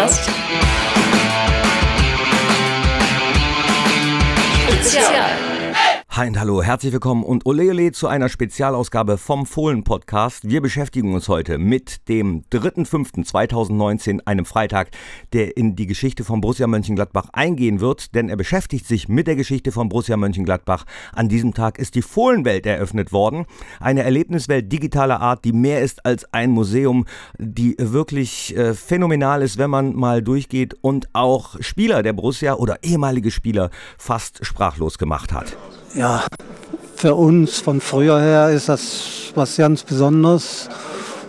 Podcast. 0.00 0.30
Spezial. 4.68 5.49
Hi 6.20 6.28
und 6.28 6.38
hallo, 6.38 6.62
herzlich 6.62 6.92
willkommen 6.92 7.24
und 7.24 7.46
ole 7.46 7.70
ole 7.70 7.92
zu 7.92 8.06
einer 8.06 8.28
Spezialausgabe 8.28 9.16
vom 9.16 9.46
Fohlen 9.46 9.84
Podcast. 9.84 10.46
Wir 10.46 10.60
beschäftigen 10.60 11.14
uns 11.14 11.30
heute 11.30 11.56
mit 11.56 12.10
dem 12.10 12.42
3.5.2019, 12.52 14.26
einem 14.26 14.44
Freitag, 14.44 14.90
der 15.32 15.56
in 15.56 15.76
die 15.76 15.86
Geschichte 15.86 16.22
von 16.22 16.42
Borussia 16.42 16.66
Mönchengladbach 16.66 17.30
eingehen 17.32 17.80
wird, 17.80 18.14
denn 18.14 18.28
er 18.28 18.36
beschäftigt 18.36 18.86
sich 18.86 19.08
mit 19.08 19.28
der 19.28 19.34
Geschichte 19.34 19.72
von 19.72 19.88
Borussia 19.88 20.18
Mönchengladbach. 20.18 20.84
An 21.14 21.30
diesem 21.30 21.54
Tag 21.54 21.78
ist 21.78 21.94
die 21.94 22.02
Fohlenwelt 22.02 22.66
eröffnet 22.66 23.12
worden, 23.12 23.46
eine 23.80 24.02
Erlebniswelt 24.02 24.70
digitaler 24.70 25.22
Art, 25.22 25.46
die 25.46 25.54
mehr 25.54 25.80
ist 25.80 26.04
als 26.04 26.26
ein 26.34 26.50
Museum, 26.50 27.06
die 27.38 27.76
wirklich 27.78 28.54
äh, 28.54 28.74
phänomenal 28.74 29.40
ist, 29.40 29.56
wenn 29.56 29.70
man 29.70 29.96
mal 29.96 30.22
durchgeht 30.22 30.74
und 30.82 31.08
auch 31.14 31.56
Spieler 31.60 32.02
der 32.02 32.12
Borussia 32.12 32.56
oder 32.56 32.76
ehemalige 32.82 33.30
Spieler 33.30 33.70
fast 33.96 34.44
sprachlos 34.44 34.98
gemacht 34.98 35.32
hat. 35.32 35.56
Ja, 35.94 36.24
für 36.94 37.14
uns 37.16 37.58
von 37.58 37.80
früher 37.80 38.20
her 38.20 38.50
ist 38.50 38.68
das 38.68 39.32
was 39.34 39.56
ganz 39.56 39.82
Besonderes. 39.82 40.68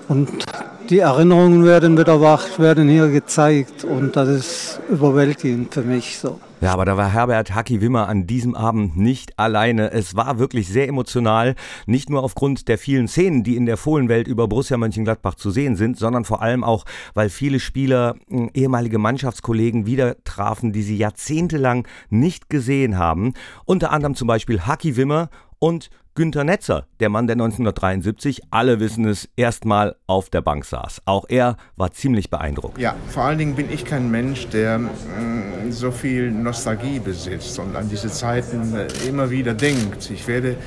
Und 0.08 0.44
die 0.92 1.00
Erinnerungen 1.00 1.64
werden 1.64 1.98
wieder 1.98 2.20
wach, 2.20 2.60
werden 2.60 2.90
hier 2.90 3.08
gezeigt. 3.08 3.86
Und 3.86 4.18
das 4.18 4.28
ist 4.28 4.82
überwältigend 4.90 5.74
für 5.74 5.84
mich 5.84 6.20
so. 6.20 6.40
Ja, 6.60 6.74
aber 6.74 6.84
da 6.84 6.98
war 6.98 7.12
Herbert 7.12 7.56
Haki 7.56 7.82
Wimmer 7.82 8.10
an 8.10 8.28
diesem 8.28 8.56
Abend 8.56 8.98
nicht 8.98 9.40
alleine. 9.40 9.92
Es 9.92 10.16
war 10.16 10.38
wirklich 10.38 10.68
sehr 10.68 10.90
emotional, 10.90 11.56
nicht 11.88 12.10
nur 12.10 12.22
aufgrund 12.22 12.68
der 12.68 12.78
vielen 12.78 13.08
Szenen, 13.08 13.44
die 13.44 13.56
in 13.56 13.66
der 13.66 13.78
Fohlenwelt 13.78 14.28
über 14.28 14.50
Borussia 14.50 14.78
Mönchengladbach 14.78 15.36
zu 15.36 15.50
sehen 15.50 15.78
sind, 15.78 15.98
sondern 15.98 16.26
vor 16.26 16.42
allem 16.42 16.64
auch, 16.64 16.84
weil 17.14 17.30
viele 17.30 17.62
Spieler 17.62 18.16
hm, 18.28 18.52
ehemalige 18.54 19.00
Mannschaftskollegen 19.00 19.86
wieder 19.86 20.22
trafen, 20.26 20.74
die 20.74 20.84
sie 20.84 20.98
jahrzehntelang 20.98 21.88
nicht 22.10 22.50
gesehen 22.50 22.98
haben. 22.98 23.34
Unter 23.66 23.92
anderem 23.92 24.14
zum 24.14 24.28
Beispiel 24.28 24.62
Haki 24.62 24.98
Wimmer 24.98 25.30
und 25.58 25.90
Günter 26.14 26.44
Netzer, 26.44 26.88
der 27.00 27.08
Mann, 27.08 27.28
der 27.28 27.36
1973, 27.36 28.42
alle 28.52 28.82
wissen 28.82 29.06
es, 29.08 29.30
erstmal 29.38 29.96
auf 30.08 30.30
der 30.30 30.42
Bank 30.42 30.66
saß. 30.66 31.04
Auch 31.06 31.24
er 31.30 31.56
war 31.78 31.92
ziemlich 31.92 32.30
beeindruckt. 32.30 32.78
Ja, 32.78 32.96
vor 33.08 33.24
allen 33.24 33.38
Dingen 33.38 33.56
bin 33.56 33.72
ich 33.72 33.86
kein 33.86 34.12
Mensch, 34.12 34.48
der 34.50 34.78
mh, 34.78 34.92
so 35.70 35.90
viel 35.90 36.30
Nostalgie 36.30 37.00
besitzt 37.00 37.58
und 37.60 37.78
an 37.78 37.88
diese 37.88 38.10
Zeiten 38.10 38.76
äh, 38.76 38.88
immer 39.08 39.30
wieder 39.30 39.54
denkt. 39.54 40.12
Ich 40.12 40.28
werde 40.28 40.58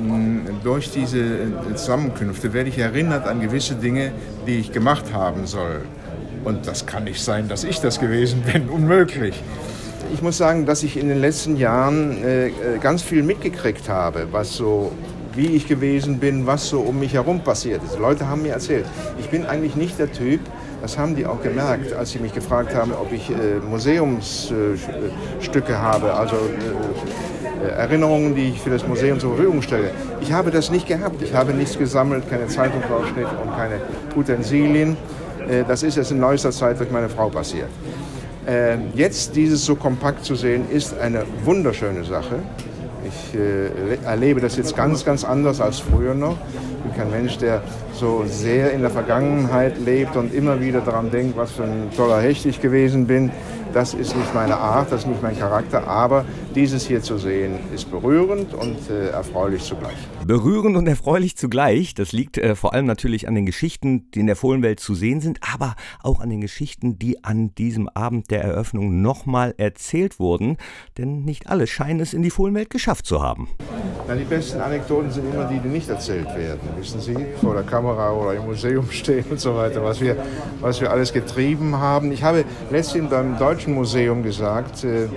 mh, 0.00 0.60
durch 0.62 0.92
diese 0.92 1.18
äh, 1.18 1.74
Zusammenkünfte 1.74 2.52
werde 2.52 2.68
ich 2.70 2.78
erinnert 2.78 3.26
an 3.26 3.40
gewisse 3.40 3.74
Dinge, 3.74 4.12
die 4.46 4.58
ich 4.58 4.70
gemacht 4.70 5.12
haben 5.12 5.46
soll. 5.46 5.82
Und 6.44 6.68
das 6.68 6.86
kann 6.86 7.04
nicht 7.04 7.20
sein, 7.20 7.48
dass 7.48 7.64
ich 7.64 7.80
das 7.80 7.98
gewesen 7.98 8.42
bin. 8.42 8.68
Unmöglich 8.68 9.42
ich 10.12 10.22
muss 10.22 10.38
sagen, 10.38 10.66
dass 10.66 10.82
ich 10.82 10.96
in 10.96 11.08
den 11.08 11.20
letzten 11.20 11.56
Jahren 11.56 12.22
äh, 12.24 12.50
ganz 12.80 13.02
viel 13.02 13.22
mitgekriegt 13.22 13.88
habe, 13.88 14.28
was 14.30 14.54
so 14.54 14.92
wie 15.34 15.56
ich 15.56 15.66
gewesen 15.66 16.18
bin, 16.18 16.46
was 16.46 16.68
so 16.68 16.80
um 16.80 16.98
mich 16.98 17.14
herum 17.14 17.40
passiert 17.40 17.82
ist. 17.84 17.98
Leute 17.98 18.28
haben 18.28 18.42
mir 18.42 18.52
erzählt, 18.52 18.84
ich 19.18 19.30
bin 19.30 19.46
eigentlich 19.46 19.76
nicht 19.76 19.98
der 19.98 20.12
Typ, 20.12 20.40
das 20.82 20.98
haben 20.98 21.16
die 21.16 21.26
auch 21.26 21.42
gemerkt, 21.42 21.92
als 21.92 22.10
sie 22.10 22.18
mich 22.18 22.34
gefragt 22.34 22.74
haben, 22.74 22.92
ob 22.92 23.12
ich 23.12 23.30
äh, 23.30 23.34
Museumsstücke 23.68 25.72
äh, 25.72 25.74
habe, 25.74 26.14
also 26.14 26.36
äh, 26.36 27.70
Erinnerungen, 27.70 28.34
die 28.34 28.50
ich 28.50 28.60
für 28.60 28.70
das 28.70 28.86
Museum 28.86 29.20
zur 29.20 29.36
Verfügung 29.36 29.62
stelle. 29.62 29.90
Ich 30.20 30.32
habe 30.32 30.50
das 30.50 30.70
nicht 30.70 30.88
gehabt. 30.88 31.22
Ich 31.22 31.34
habe 31.34 31.52
nichts 31.52 31.78
gesammelt, 31.78 32.28
keine 32.28 32.48
Zeitungsausschnitte 32.48 33.36
und 33.42 33.56
keine 33.56 33.76
Utensilien. 34.16 34.96
Äh, 35.48 35.64
das 35.66 35.82
ist 35.82 35.96
jetzt 35.96 36.10
in 36.10 36.18
neuester 36.18 36.50
Zeit 36.50 36.80
durch 36.80 36.90
meine 36.90 37.08
Frau 37.08 37.28
passiert. 37.28 37.68
Äh, 38.46 38.78
jetzt 38.94 39.36
dieses 39.36 39.64
so 39.64 39.76
kompakt 39.76 40.24
zu 40.24 40.34
sehen, 40.34 40.64
ist 40.70 40.98
eine 40.98 41.24
wunderschöne 41.44 42.04
Sache. 42.04 42.40
Ich 43.06 43.38
äh, 43.38 44.04
erlebe 44.04 44.40
das 44.40 44.56
jetzt 44.56 44.76
ganz, 44.76 45.04
ganz 45.04 45.24
anders 45.24 45.60
als 45.60 45.78
früher 45.78 46.14
noch. 46.14 46.36
Ich 46.78 46.82
bin 46.82 46.94
kein 46.96 47.10
Mensch, 47.10 47.38
der 47.38 47.62
so 47.92 48.24
sehr 48.26 48.72
in 48.72 48.80
der 48.80 48.90
Vergangenheit 48.90 49.78
lebt 49.78 50.16
und 50.16 50.34
immer 50.34 50.60
wieder 50.60 50.80
daran 50.80 51.10
denkt, 51.10 51.36
was 51.36 51.52
für 51.52 51.64
ein 51.64 51.90
toller 51.96 52.20
Hecht 52.20 52.44
ich 52.46 52.60
gewesen 52.60 53.06
bin. 53.06 53.30
Das 53.72 53.94
ist 53.94 54.14
nicht 54.14 54.34
meine 54.34 54.58
Art, 54.58 54.92
das 54.92 55.00
ist 55.00 55.06
nicht 55.06 55.22
mein 55.22 55.38
Charakter, 55.38 55.86
aber 55.86 56.26
dieses 56.54 56.86
hier 56.86 57.02
zu 57.02 57.16
sehen 57.16 57.58
ist 57.74 57.90
berührend 57.90 58.52
und 58.52 58.76
äh, 58.90 59.08
erfreulich 59.08 59.62
zugleich. 59.62 59.96
Berührend 60.26 60.76
und 60.76 60.86
erfreulich 60.86 61.38
zugleich, 61.38 61.94
das 61.94 62.12
liegt 62.12 62.36
äh, 62.36 62.54
vor 62.54 62.74
allem 62.74 62.84
natürlich 62.84 63.28
an 63.28 63.34
den 63.34 63.46
Geschichten, 63.46 64.10
die 64.10 64.20
in 64.20 64.26
der 64.26 64.36
Fohlenwelt 64.36 64.78
zu 64.78 64.94
sehen 64.94 65.22
sind, 65.22 65.40
aber 65.54 65.74
auch 66.02 66.20
an 66.20 66.28
den 66.28 66.42
Geschichten, 66.42 66.98
die 66.98 67.24
an 67.24 67.54
diesem 67.54 67.88
Abend 67.88 68.30
der 68.30 68.44
Eröffnung 68.44 69.00
nochmal 69.00 69.54
erzählt 69.56 70.18
wurden, 70.18 70.58
denn 70.98 71.24
nicht 71.24 71.48
alle 71.48 71.66
scheinen 71.66 72.00
es 72.00 72.12
in 72.12 72.22
die 72.22 72.30
Fohlenwelt 72.30 72.68
geschafft 72.68 73.06
zu 73.06 73.22
haben. 73.22 73.48
Na, 74.06 74.14
die 74.14 74.24
besten 74.24 74.60
Anekdoten 74.60 75.10
sind 75.10 75.32
immer 75.32 75.44
die, 75.44 75.60
die 75.60 75.68
nicht 75.68 75.88
erzählt 75.88 76.26
werden, 76.36 76.60
wissen 76.76 77.00
Sie, 77.00 77.16
vor 77.40 77.54
der 77.54 77.62
Kamera 77.62 78.12
oder 78.12 78.34
im 78.34 78.44
Museum 78.44 78.86
stehen 78.90 79.24
und 79.30 79.40
so 79.40 79.56
weiter, 79.56 79.82
was 79.82 80.00
wir, 80.00 80.16
was 80.60 80.80
wir 80.80 80.90
alles 80.90 81.12
getrieben 81.12 81.76
haben. 81.76 82.12
Ich 82.12 82.22
habe 82.22 82.44
letztens 82.70 83.08
beim 83.08 83.38
Deutschen 83.38 83.61
Museum 83.66 84.22
gesagt, 84.22 84.84
äh, 84.84 85.04
äh, 85.04 85.08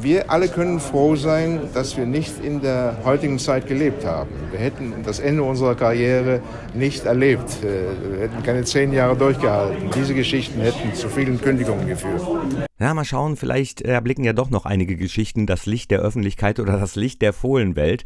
wir 0.00 0.30
alle 0.30 0.48
können 0.48 0.80
froh 0.80 1.16
sein, 1.16 1.60
dass 1.74 1.96
wir 1.96 2.06
nicht 2.06 2.42
in 2.42 2.60
der 2.60 2.98
heutigen 3.04 3.38
Zeit 3.38 3.66
gelebt 3.66 4.04
haben. 4.04 4.30
Wir 4.50 4.60
hätten 4.60 4.94
das 5.04 5.18
Ende 5.18 5.42
unserer 5.42 5.74
Karriere 5.74 6.40
nicht 6.74 7.04
erlebt. 7.04 7.62
Äh, 7.62 8.12
wir 8.12 8.20
hätten 8.20 8.42
keine 8.42 8.64
zehn 8.64 8.92
Jahre 8.92 9.16
durchgehalten. 9.16 9.90
Diese 9.94 10.14
Geschichten 10.14 10.60
hätten 10.60 10.94
zu 10.94 11.08
vielen 11.08 11.40
Kündigungen 11.40 11.86
geführt. 11.86 12.22
Ja, 12.82 12.94
mal 12.94 13.04
schauen, 13.04 13.36
vielleicht 13.36 13.80
erblicken 13.80 14.24
ja 14.24 14.32
doch 14.32 14.50
noch 14.50 14.66
einige 14.66 14.96
Geschichten 14.96 15.46
das 15.46 15.66
Licht 15.66 15.92
der 15.92 16.00
Öffentlichkeit 16.00 16.58
oder 16.58 16.80
das 16.80 16.96
Licht 16.96 17.22
der 17.22 17.32
Fohlenwelt. 17.32 18.02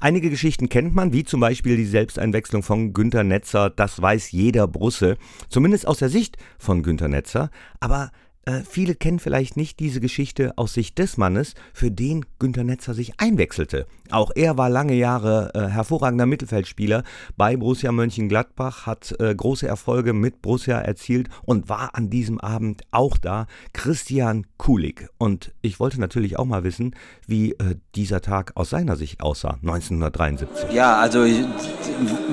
Einige 0.00 0.30
Geschichten 0.30 0.68
kennt 0.68 0.94
man, 0.94 1.12
wie 1.12 1.24
zum 1.24 1.40
Beispiel 1.40 1.76
die 1.76 1.84
Selbsteinwechslung 1.84 2.62
von 2.62 2.92
Günter 2.92 3.24
Netzer. 3.24 3.70
Das 3.70 4.00
weiß 4.00 4.30
jeder 4.30 4.68
Brusse, 4.68 5.16
zumindest 5.48 5.88
aus 5.88 5.98
der 5.98 6.10
Sicht 6.10 6.36
von 6.58 6.84
Günter 6.84 7.08
Netzer. 7.08 7.50
Aber 7.80 8.12
äh, 8.50 8.62
viele 8.68 8.94
kennen 8.94 9.18
vielleicht 9.18 9.56
nicht 9.56 9.78
diese 9.78 10.00
Geschichte 10.00 10.52
aus 10.56 10.74
Sicht 10.74 10.98
des 10.98 11.16
Mannes, 11.16 11.54
für 11.72 11.90
den 11.90 12.24
Günter 12.38 12.64
Netzer 12.64 12.94
sich 12.94 13.12
einwechselte. 13.18 13.86
Auch 14.10 14.32
er 14.34 14.58
war 14.58 14.68
lange 14.68 14.94
Jahre 14.94 15.52
äh, 15.54 15.68
hervorragender 15.68 16.26
Mittelfeldspieler 16.26 17.04
bei 17.36 17.56
Borussia 17.56 17.92
Mönchengladbach, 17.92 18.86
hat 18.86 19.14
äh, 19.20 19.34
große 19.34 19.68
Erfolge 19.68 20.12
mit 20.12 20.42
Borussia 20.42 20.78
erzielt 20.80 21.28
und 21.44 21.68
war 21.68 21.94
an 21.94 22.10
diesem 22.10 22.40
Abend 22.40 22.82
auch 22.90 23.18
da. 23.18 23.46
Christian 23.72 24.46
Kulig. 24.56 25.08
Und 25.18 25.52
ich 25.62 25.78
wollte 25.78 26.00
natürlich 26.00 26.38
auch 26.38 26.44
mal 26.44 26.64
wissen, 26.64 26.96
wie 27.26 27.52
äh, 27.52 27.76
dieser 27.94 28.20
Tag 28.20 28.52
aus 28.56 28.70
seiner 28.70 28.96
Sicht 28.96 29.20
aussah, 29.22 29.58
1973. 29.62 30.72
Ja, 30.72 30.98
also 30.98 31.24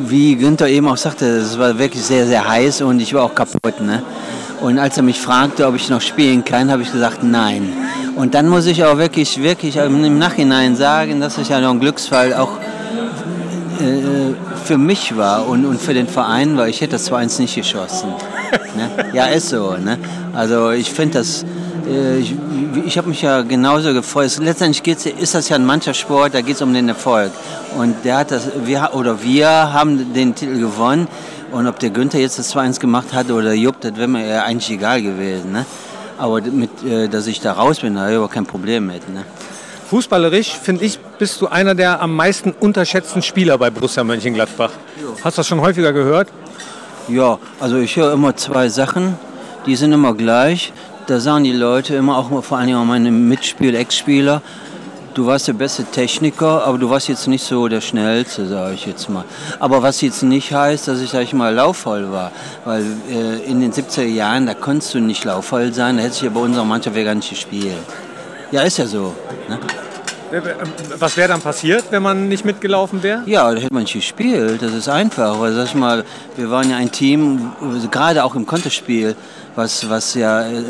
wie 0.07 0.35
Günther 0.35 0.67
eben 0.67 0.87
auch 0.87 0.97
sagte, 0.97 1.25
es 1.25 1.59
war 1.59 1.77
wirklich 1.77 2.01
sehr, 2.01 2.25
sehr 2.25 2.47
heiß 2.47 2.81
und 2.81 2.99
ich 2.99 3.13
war 3.13 3.23
auch 3.23 3.35
kaputt. 3.35 3.81
Ne? 3.81 4.01
Und 4.61 4.79
als 4.79 4.97
er 4.97 5.03
mich 5.03 5.19
fragte, 5.19 5.67
ob 5.67 5.75
ich 5.75 5.89
noch 5.89 6.01
spielen 6.07 6.43
kann, 6.43 6.71
habe 6.71 6.81
ich 6.81 6.91
gesagt, 6.91 7.23
nein. 7.23 7.73
Und 8.15 8.33
dann 8.33 8.49
muss 8.49 8.65
ich 8.65 8.83
auch 8.83 8.97
wirklich, 8.97 9.41
wirklich 9.41 9.75
im 9.77 10.17
Nachhinein 10.17 10.75
sagen, 10.75 11.19
dass 11.19 11.37
es 11.37 11.49
ja 11.49 11.59
noch 11.59 11.71
ein 11.71 11.79
Glücksfall 11.79 12.33
auch 12.33 12.57
äh, 13.79 14.33
für 14.63 14.77
mich 14.77 15.15
war 15.15 15.47
und, 15.47 15.65
und 15.65 15.79
für 15.79 15.93
den 15.93 16.07
Verein, 16.07 16.57
weil 16.57 16.69
ich 16.69 16.81
hätte 16.81 16.93
das 16.93 17.11
2-1 17.11 17.41
nicht 17.41 17.55
geschossen. 17.55 18.09
ne? 18.75 19.09
Ja, 19.13 19.25
ist 19.27 19.49
so. 19.49 19.77
Ne? 19.77 19.97
Also 20.33 20.71
ich 20.71 20.91
finde 20.91 21.19
das, 21.19 21.45
äh, 21.87 22.17
ich, 22.17 22.33
ich 22.85 22.97
habe 22.97 23.09
mich 23.09 23.21
ja 23.21 23.41
genauso 23.43 23.93
gefreut. 23.93 24.37
Letztendlich 24.41 24.83
geht's, 24.83 25.05
ist 25.05 25.35
das 25.35 25.49
ja 25.49 25.55
ein 25.55 25.65
Mannschaftssport, 25.65 26.33
da 26.33 26.41
geht 26.41 26.55
es 26.55 26.61
um 26.61 26.73
den 26.73 26.89
Erfolg. 26.89 27.31
Und 27.77 28.03
der 28.03 28.17
hat 28.17 28.31
das, 28.31 28.49
wir, 28.65 28.89
oder 28.93 29.21
wir 29.21 29.47
haben 29.47 30.13
den 30.13 30.35
Titel 30.35 30.59
gewonnen. 30.59 31.07
Und 31.51 31.67
ob 31.67 31.79
der 31.79 31.91
Günther 31.91 32.19
jetzt 32.19 32.39
das 32.39 32.53
2-1 32.53 32.79
gemacht 32.79 33.13
hat 33.13 33.31
oder 33.31 33.53
Jupp, 33.53 33.79
das 33.79 33.95
wäre 33.95 34.07
mir 34.07 34.43
eigentlich 34.43 34.69
egal 34.69 35.01
gewesen. 35.01 35.53
Ne? 35.53 35.65
Aber 36.17 36.41
mit, 36.41 36.83
äh, 36.83 37.07
dass 37.07 37.27
ich 37.27 37.39
da 37.39 37.53
raus 37.53 37.79
bin, 37.79 37.95
da 37.95 38.01
habe 38.01 38.11
ich 38.11 38.17
aber 38.17 38.27
kein 38.27 38.45
Problem 38.45 38.87
mit. 38.87 39.07
Ne? 39.13 39.23
Fußballerisch, 39.89 40.53
finde 40.61 40.83
ich, 40.85 40.99
bist 41.19 41.39
du 41.41 41.47
einer 41.47 41.75
der 41.75 42.01
am 42.01 42.15
meisten 42.15 42.51
unterschätzten 42.51 43.21
Spieler 43.21 43.57
bei 43.57 43.69
Borussia 43.69 44.03
Mönchengladbach. 44.03 44.71
Jo. 45.01 45.15
Hast 45.23 45.37
du 45.37 45.39
das 45.39 45.47
schon 45.47 45.61
häufiger 45.61 45.93
gehört? 45.93 46.29
Ja, 47.07 47.39
also 47.59 47.77
ich 47.77 47.95
höre 47.95 48.11
immer 48.11 48.35
zwei 48.35 48.67
Sachen, 48.67 49.17
die 49.65 49.75
sind 49.75 49.93
immer 49.93 50.13
gleich. 50.13 50.73
Da 51.05 51.21
sagen 51.21 51.45
die 51.45 51.53
Leute 51.53 51.95
immer, 51.95 52.17
auch 52.17 52.43
vor 52.43 52.57
allem 52.57 52.85
meine 52.85 53.11
Mitspiel, 53.11 53.75
Ex-Spieler, 53.75 54.41
du 55.17 55.25
warst 55.25 55.47
der 55.47 55.53
beste 55.53 55.83
Techniker, 55.83 56.63
aber 56.63 56.77
du 56.77 56.89
warst 56.89 57.07
jetzt 57.07 57.27
nicht 57.27 57.43
so 57.43 57.67
der 57.67 57.81
Schnellste, 57.81 58.47
sage 58.47 58.75
ich 58.75 58.85
jetzt 58.85 59.09
mal. 59.09 59.25
Aber 59.59 59.81
was 59.81 60.01
jetzt 60.01 60.21
nicht 60.21 60.53
heißt, 60.53 60.87
dass 60.87 61.01
ich, 61.01 61.09
sag 61.09 61.23
ich 61.23 61.33
mal, 61.33 61.53
laufvoll 61.53 62.11
war. 62.11 62.31
Weil 62.65 62.85
äh, 63.09 63.49
in 63.49 63.59
den 63.59 63.73
70er 63.73 64.03
Jahren, 64.03 64.45
da 64.45 64.53
konntest 64.53 64.93
du 64.93 64.99
nicht 64.99 65.25
laufvoll 65.25 65.73
sein, 65.73 65.97
da 65.97 66.03
hätte 66.03 66.15
ich 66.15 66.21
ja 66.21 66.29
bei 66.29 66.39
unserer 66.39 66.65
Mannschaft 66.65 66.95
gar 66.95 67.15
nicht 67.15 67.29
gespielt. 67.29 67.73
Ja, 68.51 68.61
ist 68.61 68.77
ja 68.77 68.85
so. 68.85 69.13
Ne? 69.49 69.59
Äh, 70.31 70.37
äh, 70.37 70.55
was 70.99 71.17
wäre 71.17 71.29
dann 71.29 71.41
passiert, 71.41 71.85
wenn 71.89 72.03
man 72.03 72.27
nicht 72.27 72.45
mitgelaufen 72.45 73.01
wäre? 73.01 73.23
Ja, 73.25 73.51
da 73.51 73.59
hätte 73.59 73.73
man 73.73 73.83
nicht 73.83 73.93
gespielt. 73.93 74.61
Das 74.61 74.73
ist 74.73 74.87
einfach. 74.87 75.39
Weil, 75.39 75.53
sag 75.53 75.65
ich 75.65 75.75
mal, 75.75 76.03
wir 76.35 76.51
waren 76.51 76.69
ja 76.69 76.77
ein 76.77 76.91
Team, 76.91 77.53
gerade 77.89 78.23
auch 78.23 78.35
im 78.35 78.45
Konterspiel, 78.45 79.15
was, 79.57 79.89
was 79.89 80.13
ja 80.13 80.43
äh, 80.43 80.61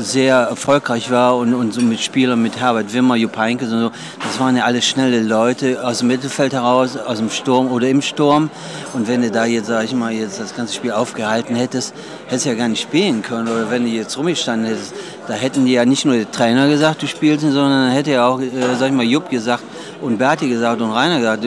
sehr 0.00 0.36
erfolgreich 0.36 1.10
war 1.10 1.36
und, 1.36 1.54
und 1.54 1.72
so 1.72 1.80
mit 1.80 1.98
Spielern 1.98 2.40
mit 2.42 2.60
Herbert 2.60 2.92
Wimmer, 2.92 3.16
Jupp 3.16 3.36
Heynckes 3.38 3.72
und 3.72 3.80
so, 3.80 3.90
das 4.22 4.38
waren 4.38 4.54
ja 4.54 4.64
alle 4.64 4.82
schnelle 4.82 5.22
Leute 5.22 5.82
aus 5.82 6.00
dem 6.00 6.08
Mittelfeld 6.08 6.52
heraus, 6.52 6.96
aus 6.98 7.18
dem 7.18 7.30
Sturm 7.30 7.72
oder 7.72 7.88
im 7.88 8.02
Sturm. 8.02 8.50
Und 8.92 9.08
wenn 9.08 9.22
du 9.22 9.30
da 9.30 9.46
jetzt, 9.46 9.68
sag 9.68 9.84
ich 9.84 9.94
mal, 9.94 10.12
jetzt 10.12 10.38
das 10.38 10.54
ganze 10.54 10.74
Spiel 10.74 10.92
aufgehalten 10.92 11.56
hättest, 11.56 11.94
hättest 12.26 12.44
du 12.44 12.50
ja 12.50 12.54
gar 12.54 12.68
nicht 12.68 12.82
spielen 12.82 13.22
können. 13.22 13.48
Oder 13.48 13.70
wenn 13.70 13.84
du 13.84 13.88
jetzt 13.88 14.16
rumgestanden 14.18 14.68
hättest, 14.68 14.94
da 15.26 15.32
hätten 15.32 15.64
die 15.64 15.72
ja 15.72 15.86
nicht 15.86 16.04
nur 16.04 16.14
der 16.14 16.30
Trainer 16.30 16.68
gesagt, 16.68 17.02
du 17.02 17.06
spielst, 17.06 17.40
sondern 17.42 17.86
dann 17.86 17.92
hätte 17.92 18.10
ja 18.10 18.26
auch, 18.26 18.40
äh, 18.40 18.50
sag 18.78 18.88
ich 18.88 18.94
mal, 18.94 19.06
Jupp 19.06 19.30
gesagt 19.30 19.64
und 20.02 20.18
Berti 20.18 20.48
gesagt 20.48 20.82
und 20.82 20.90
Rainer 20.90 21.18
gesagt, 21.18 21.44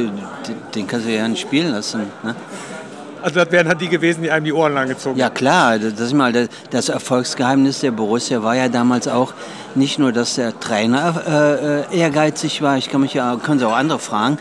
den 0.75 0.88
kannst 0.88 1.06
du 1.06 1.13
ja 1.13 1.28
nicht 1.28 1.42
spielen 1.42 1.72
lassen. 1.72 2.01
Ne? 2.24 2.36
Also 3.21 3.39
das 3.39 3.51
wären 3.51 3.68
halt 3.68 3.81
die 3.81 3.89
gewesen, 3.89 4.23
die 4.23 4.31
einem 4.31 4.45
die 4.45 4.53
Ohren 4.53 4.73
lang 4.73 4.89
gezogen 4.89 5.18
Ja 5.18 5.29
klar, 5.29 5.77
das, 5.77 6.00
ist 6.00 6.13
mal 6.13 6.47
das, 6.71 6.89
Erfolgsgeheimnis 6.89 7.79
der 7.79 7.91
Borussia 7.91 8.41
war 8.44 8.56
ja 8.56 8.68
damals 8.68 9.07
auch 9.07 9.33
nicht 9.75 10.00
nur, 10.00 10.12
dass 10.12 10.35
der 10.35 10.59
Trainer 10.59 11.85
äh, 11.91 11.97
ehrgeizig 11.97 12.62
war. 12.62 12.77
Ich 12.77 12.89
kann 12.89 13.01
mich 13.01 13.13
ja, 13.13 13.35
können 13.38 13.59
Sie 13.59 13.68
auch 13.68 13.75
andere 13.75 14.00
fragen. 14.00 14.38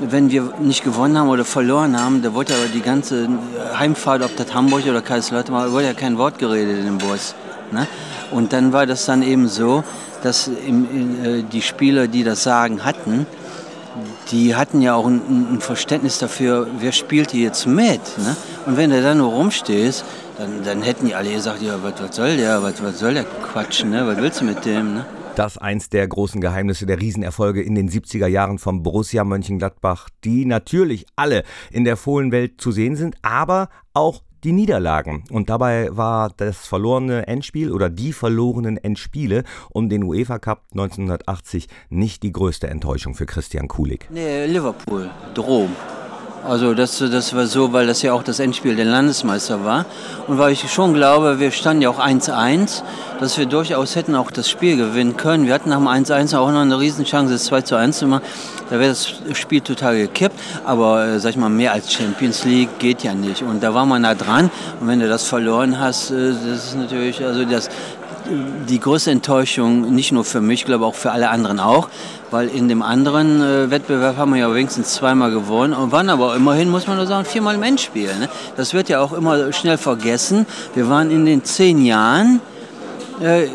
Wenn 0.00 0.30
wir 0.30 0.52
nicht 0.60 0.84
gewonnen 0.84 1.18
haben 1.18 1.30
oder 1.30 1.46
verloren 1.46 1.98
haben, 1.98 2.22
da 2.22 2.34
wurde 2.34 2.52
aber 2.52 2.66
die 2.72 2.82
ganze 2.82 3.28
Heimfahrt, 3.78 4.22
ob 4.22 4.36
das 4.36 4.52
Hamburg 4.52 4.84
oder 4.86 5.00
Kaiserslautern 5.00 5.54
war, 5.54 5.72
wurde 5.72 5.86
ja 5.86 5.94
kein 5.94 6.18
Wort 6.18 6.38
geredet 6.38 6.78
in 6.80 6.84
dem 6.84 6.98
Bus. 6.98 7.34
Ne? 7.72 7.86
Und 8.30 8.52
dann 8.52 8.74
war 8.74 8.84
das 8.84 9.06
dann 9.06 9.22
eben 9.22 9.48
so, 9.48 9.84
dass 10.22 10.48
im, 10.48 11.24
äh, 11.24 11.42
die 11.42 11.62
Spieler, 11.62 12.08
die 12.08 12.24
das 12.24 12.42
Sagen 12.42 12.84
hatten, 12.84 13.26
die 14.30 14.54
hatten 14.54 14.82
ja 14.82 14.94
auch 14.94 15.06
ein, 15.06 15.54
ein 15.54 15.60
Verständnis 15.60 16.18
dafür, 16.18 16.66
wer 16.78 16.92
spielt 16.92 17.30
hier 17.30 17.44
jetzt 17.44 17.66
mit. 17.66 18.00
Ne? 18.18 18.36
Und 18.66 18.76
wenn 18.76 18.90
du 18.90 19.00
da 19.00 19.14
nur 19.14 19.32
rumstehst, 19.32 20.04
dann, 20.38 20.64
dann 20.64 20.82
hätten 20.82 21.06
die 21.06 21.14
alle 21.14 21.32
gesagt, 21.32 21.62
ja, 21.62 21.82
was, 21.82 21.94
was 22.00 22.16
soll 22.16 22.36
der, 22.36 22.62
was, 22.62 22.82
was 22.82 22.98
soll 22.98 23.14
der 23.14 23.24
quatschen, 23.24 23.90
ne? 23.90 24.06
was 24.06 24.16
willst 24.18 24.40
du 24.40 24.44
mit 24.44 24.64
dem? 24.64 24.94
Ne? 24.94 25.06
Das 25.36 25.58
eins 25.58 25.90
der 25.90 26.08
großen 26.08 26.40
Geheimnisse 26.40 26.86
der 26.86 27.00
Riesenerfolge 27.00 27.62
in 27.62 27.74
den 27.74 27.90
70er 27.90 28.26
Jahren 28.26 28.58
vom 28.58 28.82
Borussia 28.82 29.22
Mönchengladbach, 29.22 30.08
die 30.24 30.46
natürlich 30.46 31.06
alle 31.14 31.44
in 31.70 31.84
der 31.84 31.96
Fohlenwelt 31.96 32.60
zu 32.60 32.72
sehen 32.72 32.96
sind, 32.96 33.16
aber 33.22 33.68
auch 33.92 34.22
die 34.44 34.52
Niederlagen. 34.52 35.24
Und 35.30 35.50
dabei 35.50 35.88
war 35.90 36.30
das 36.36 36.66
verlorene 36.66 37.26
Endspiel 37.26 37.72
oder 37.72 37.90
die 37.90 38.12
verlorenen 38.12 38.76
Endspiele 38.76 39.44
um 39.70 39.88
den 39.88 40.04
UEFA 40.04 40.38
Cup 40.38 40.64
1980 40.72 41.68
nicht 41.90 42.22
die 42.22 42.32
größte 42.32 42.68
Enttäuschung 42.68 43.14
für 43.14 43.26
Christian 43.26 43.68
Kulig. 43.68 44.08
Nee, 44.10 44.46
Liverpool, 44.46 45.10
Rom. 45.36 45.70
Also 46.48 46.74
das, 46.74 46.98
das 46.98 47.34
war 47.34 47.46
so, 47.46 47.72
weil 47.72 47.88
das 47.88 48.02
ja 48.02 48.12
auch 48.12 48.22
das 48.22 48.38
Endspiel 48.38 48.76
der 48.76 48.84
Landesmeister 48.84 49.64
war. 49.64 49.84
Und 50.28 50.38
weil 50.38 50.52
ich 50.52 50.70
schon 50.70 50.94
glaube, 50.94 51.40
wir 51.40 51.50
standen 51.50 51.82
ja 51.82 51.90
auch 51.90 51.98
1-1, 51.98 52.82
dass 53.18 53.36
wir 53.36 53.46
durchaus 53.46 53.96
hätten 53.96 54.14
auch 54.14 54.30
das 54.30 54.48
Spiel 54.48 54.76
gewinnen 54.76 55.16
können. 55.16 55.46
Wir 55.46 55.54
hatten 55.54 55.70
nach 55.70 55.78
dem 55.78 55.88
1-1 55.88 56.36
auch 56.36 56.52
noch 56.52 56.60
eine 56.60 56.78
Riesenchance, 56.78 57.32
das 57.32 57.50
2-1 57.50 57.92
zu 57.92 58.06
machen. 58.06 58.22
Da 58.70 58.78
wäre 58.78 58.90
das 58.90 59.12
Spiel 59.32 59.60
total 59.60 59.96
gekippt. 59.96 60.38
Aber 60.64 61.04
äh, 61.06 61.18
sag 61.18 61.30
ich 61.30 61.36
mal, 61.36 61.48
mehr 61.48 61.72
als 61.72 61.92
Champions 61.92 62.44
League 62.44 62.78
geht 62.78 63.02
ja 63.02 63.12
nicht. 63.12 63.42
Und 63.42 63.62
da 63.62 63.74
war 63.74 63.84
man 63.84 64.02
nah 64.02 64.14
dran. 64.14 64.50
Und 64.80 64.86
wenn 64.86 65.00
du 65.00 65.08
das 65.08 65.24
verloren 65.24 65.80
hast, 65.80 66.12
äh, 66.12 66.30
das 66.30 66.66
ist 66.66 66.76
natürlich, 66.76 67.24
also 67.24 67.44
das, 67.44 67.68
die 68.68 68.80
größte 68.80 69.10
Enttäuschung, 69.10 69.94
nicht 69.94 70.12
nur 70.12 70.24
für 70.24 70.40
mich, 70.40 70.64
glaube 70.64 70.84
auch 70.84 70.94
für 70.94 71.12
alle 71.12 71.30
anderen 71.30 71.60
auch, 71.60 71.88
weil 72.30 72.48
in 72.48 72.68
dem 72.68 72.82
anderen 72.82 73.42
äh, 73.42 73.70
Wettbewerb 73.70 74.16
haben 74.16 74.32
wir 74.32 74.40
ja 74.40 74.54
wenigstens 74.54 74.94
zweimal 74.94 75.30
gewonnen 75.30 75.72
und 75.72 75.92
waren 75.92 76.10
aber 76.10 76.34
immerhin, 76.36 76.70
muss 76.70 76.86
man 76.86 76.96
nur 76.96 77.06
sagen, 77.06 77.24
viermal 77.24 77.54
im 77.54 77.62
Endspiel. 77.62 78.10
Ne? 78.18 78.28
Das 78.56 78.74
wird 78.74 78.88
ja 78.88 79.00
auch 79.00 79.12
immer 79.12 79.52
schnell 79.52 79.78
vergessen. 79.78 80.46
Wir 80.74 80.88
waren 80.88 81.10
in 81.10 81.24
den 81.24 81.44
zehn 81.44 81.84
Jahren, 81.84 82.40
äh, 83.20 83.48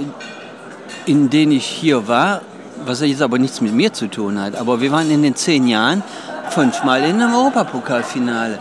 in 1.06 1.30
denen 1.30 1.52
ich 1.52 1.66
hier 1.66 2.08
war, 2.08 2.42
was 2.86 3.02
jetzt 3.02 3.22
aber 3.22 3.38
nichts 3.38 3.62
mit 3.62 3.74
mir 3.74 3.94
zu 3.94 4.08
tun 4.08 4.40
hat, 4.42 4.56
aber 4.56 4.82
wir 4.82 4.92
waren 4.92 5.12
in 5.12 5.22
den 5.22 5.36
zehn 5.36 5.68
Jahren 5.68 6.04
fünfmal 6.50 7.04
in 7.04 7.22
einem 7.22 7.36
Europapokalfinale. 7.36 8.58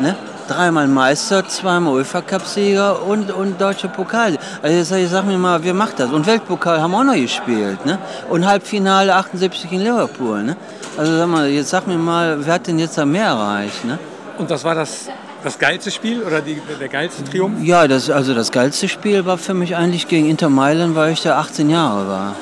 Ne? 0.00 0.16
Dreimal 0.52 0.86
Meister, 0.88 1.46
zweimal 1.48 1.94
UEFA-Cup-Sieger 1.94 3.02
und, 3.02 3.30
und 3.30 3.60
deutscher 3.60 3.88
Pokal. 3.88 4.38
Also 4.62 4.76
jetzt, 4.76 4.92
ich 4.92 5.08
sag 5.08 5.24
mir 5.26 5.38
mal, 5.38 5.62
wer 5.64 5.74
macht 5.74 5.98
das? 5.98 6.10
Und 6.10 6.26
Weltpokal 6.26 6.80
haben 6.80 6.90
wir 6.90 6.98
auch 6.98 7.04
noch 7.04 7.14
gespielt. 7.14 7.84
Ne? 7.86 7.98
Und 8.28 8.46
Halbfinale 8.46 9.14
78 9.14 9.72
in 9.72 9.80
Liverpool. 9.80 10.42
Ne? 10.42 10.56
Also 10.96 11.16
sag 11.16 11.28
mal, 11.28 11.48
jetzt 11.48 11.70
sag 11.70 11.86
mir 11.86 11.96
mal, 11.96 12.44
wer 12.44 12.54
hat 12.54 12.66
denn 12.66 12.78
jetzt 12.78 12.98
da 12.98 13.04
mehr 13.04 13.26
erreicht? 13.26 13.84
Ne? 13.84 13.98
Und 14.38 14.50
das 14.50 14.62
war 14.64 14.74
das, 14.74 15.08
das 15.42 15.58
geilste 15.58 15.90
Spiel 15.90 16.22
oder 16.22 16.40
die, 16.40 16.60
der 16.78 16.88
geilste 16.88 17.24
Triumph? 17.24 17.62
Ja, 17.62 17.88
das, 17.88 18.10
also 18.10 18.34
das 18.34 18.52
geilste 18.52 18.88
Spiel 18.88 19.24
war 19.24 19.38
für 19.38 19.54
mich 19.54 19.76
eigentlich 19.76 20.08
gegen 20.08 20.28
Inter 20.28 20.50
Mailand, 20.50 20.94
weil 20.94 21.12
ich 21.12 21.22
da 21.22 21.38
18 21.38 21.70
Jahre 21.70 22.08
war. 22.08 22.36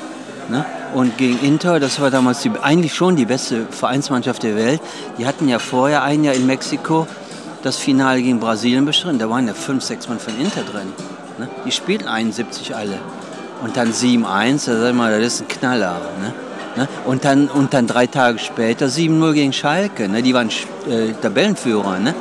Ne? 0.49 0.65
Und 0.93 1.17
gegen 1.17 1.39
Inter, 1.39 1.79
das 1.79 2.01
war 2.01 2.11
damals 2.11 2.41
die, 2.41 2.51
eigentlich 2.61 2.93
schon 2.93 3.15
die 3.15 3.25
beste 3.25 3.65
Vereinsmannschaft 3.69 4.43
der 4.43 4.57
Welt. 4.57 4.81
Die 5.17 5.25
hatten 5.25 5.47
ja 5.47 5.59
vorher 5.59 6.03
ein 6.03 6.25
Jahr 6.25 6.35
in 6.35 6.45
Mexiko 6.45 7.07
das 7.61 7.77
Finale 7.77 8.21
gegen 8.21 8.39
Brasilien 8.39 8.85
bestritten. 8.85 9.19
Da 9.19 9.29
waren 9.29 9.47
ja 9.47 9.53
fünf, 9.53 9.83
sechs 9.83 10.07
Mann 10.07 10.19
von 10.19 10.39
Inter 10.39 10.61
drin. 10.63 10.93
Ne? 11.37 11.47
Die 11.65 11.71
spielten 11.71 12.07
71 12.07 12.75
alle. 12.75 12.97
Und 13.63 13.77
dann 13.77 13.91
7-1, 13.91 14.65
da 14.65 14.79
sag 14.79 14.95
mal, 14.95 15.19
das 15.21 15.35
ist 15.35 15.41
ein 15.41 15.47
Knaller. 15.47 16.01
Ne? 16.21 16.33
Ne? 16.77 16.87
Und, 17.05 17.25
dann, 17.25 17.47
und 17.47 17.73
dann 17.73 17.87
drei 17.87 18.07
Tage 18.07 18.39
später 18.39 18.87
7-0 18.87 19.33
gegen 19.33 19.53
Schalke. 19.53 20.07
Ne? 20.07 20.21
Die 20.21 20.33
waren 20.33 20.49
äh, 20.89 21.13
Tabellenführer. 21.21 21.99
Ne? 21.99 22.15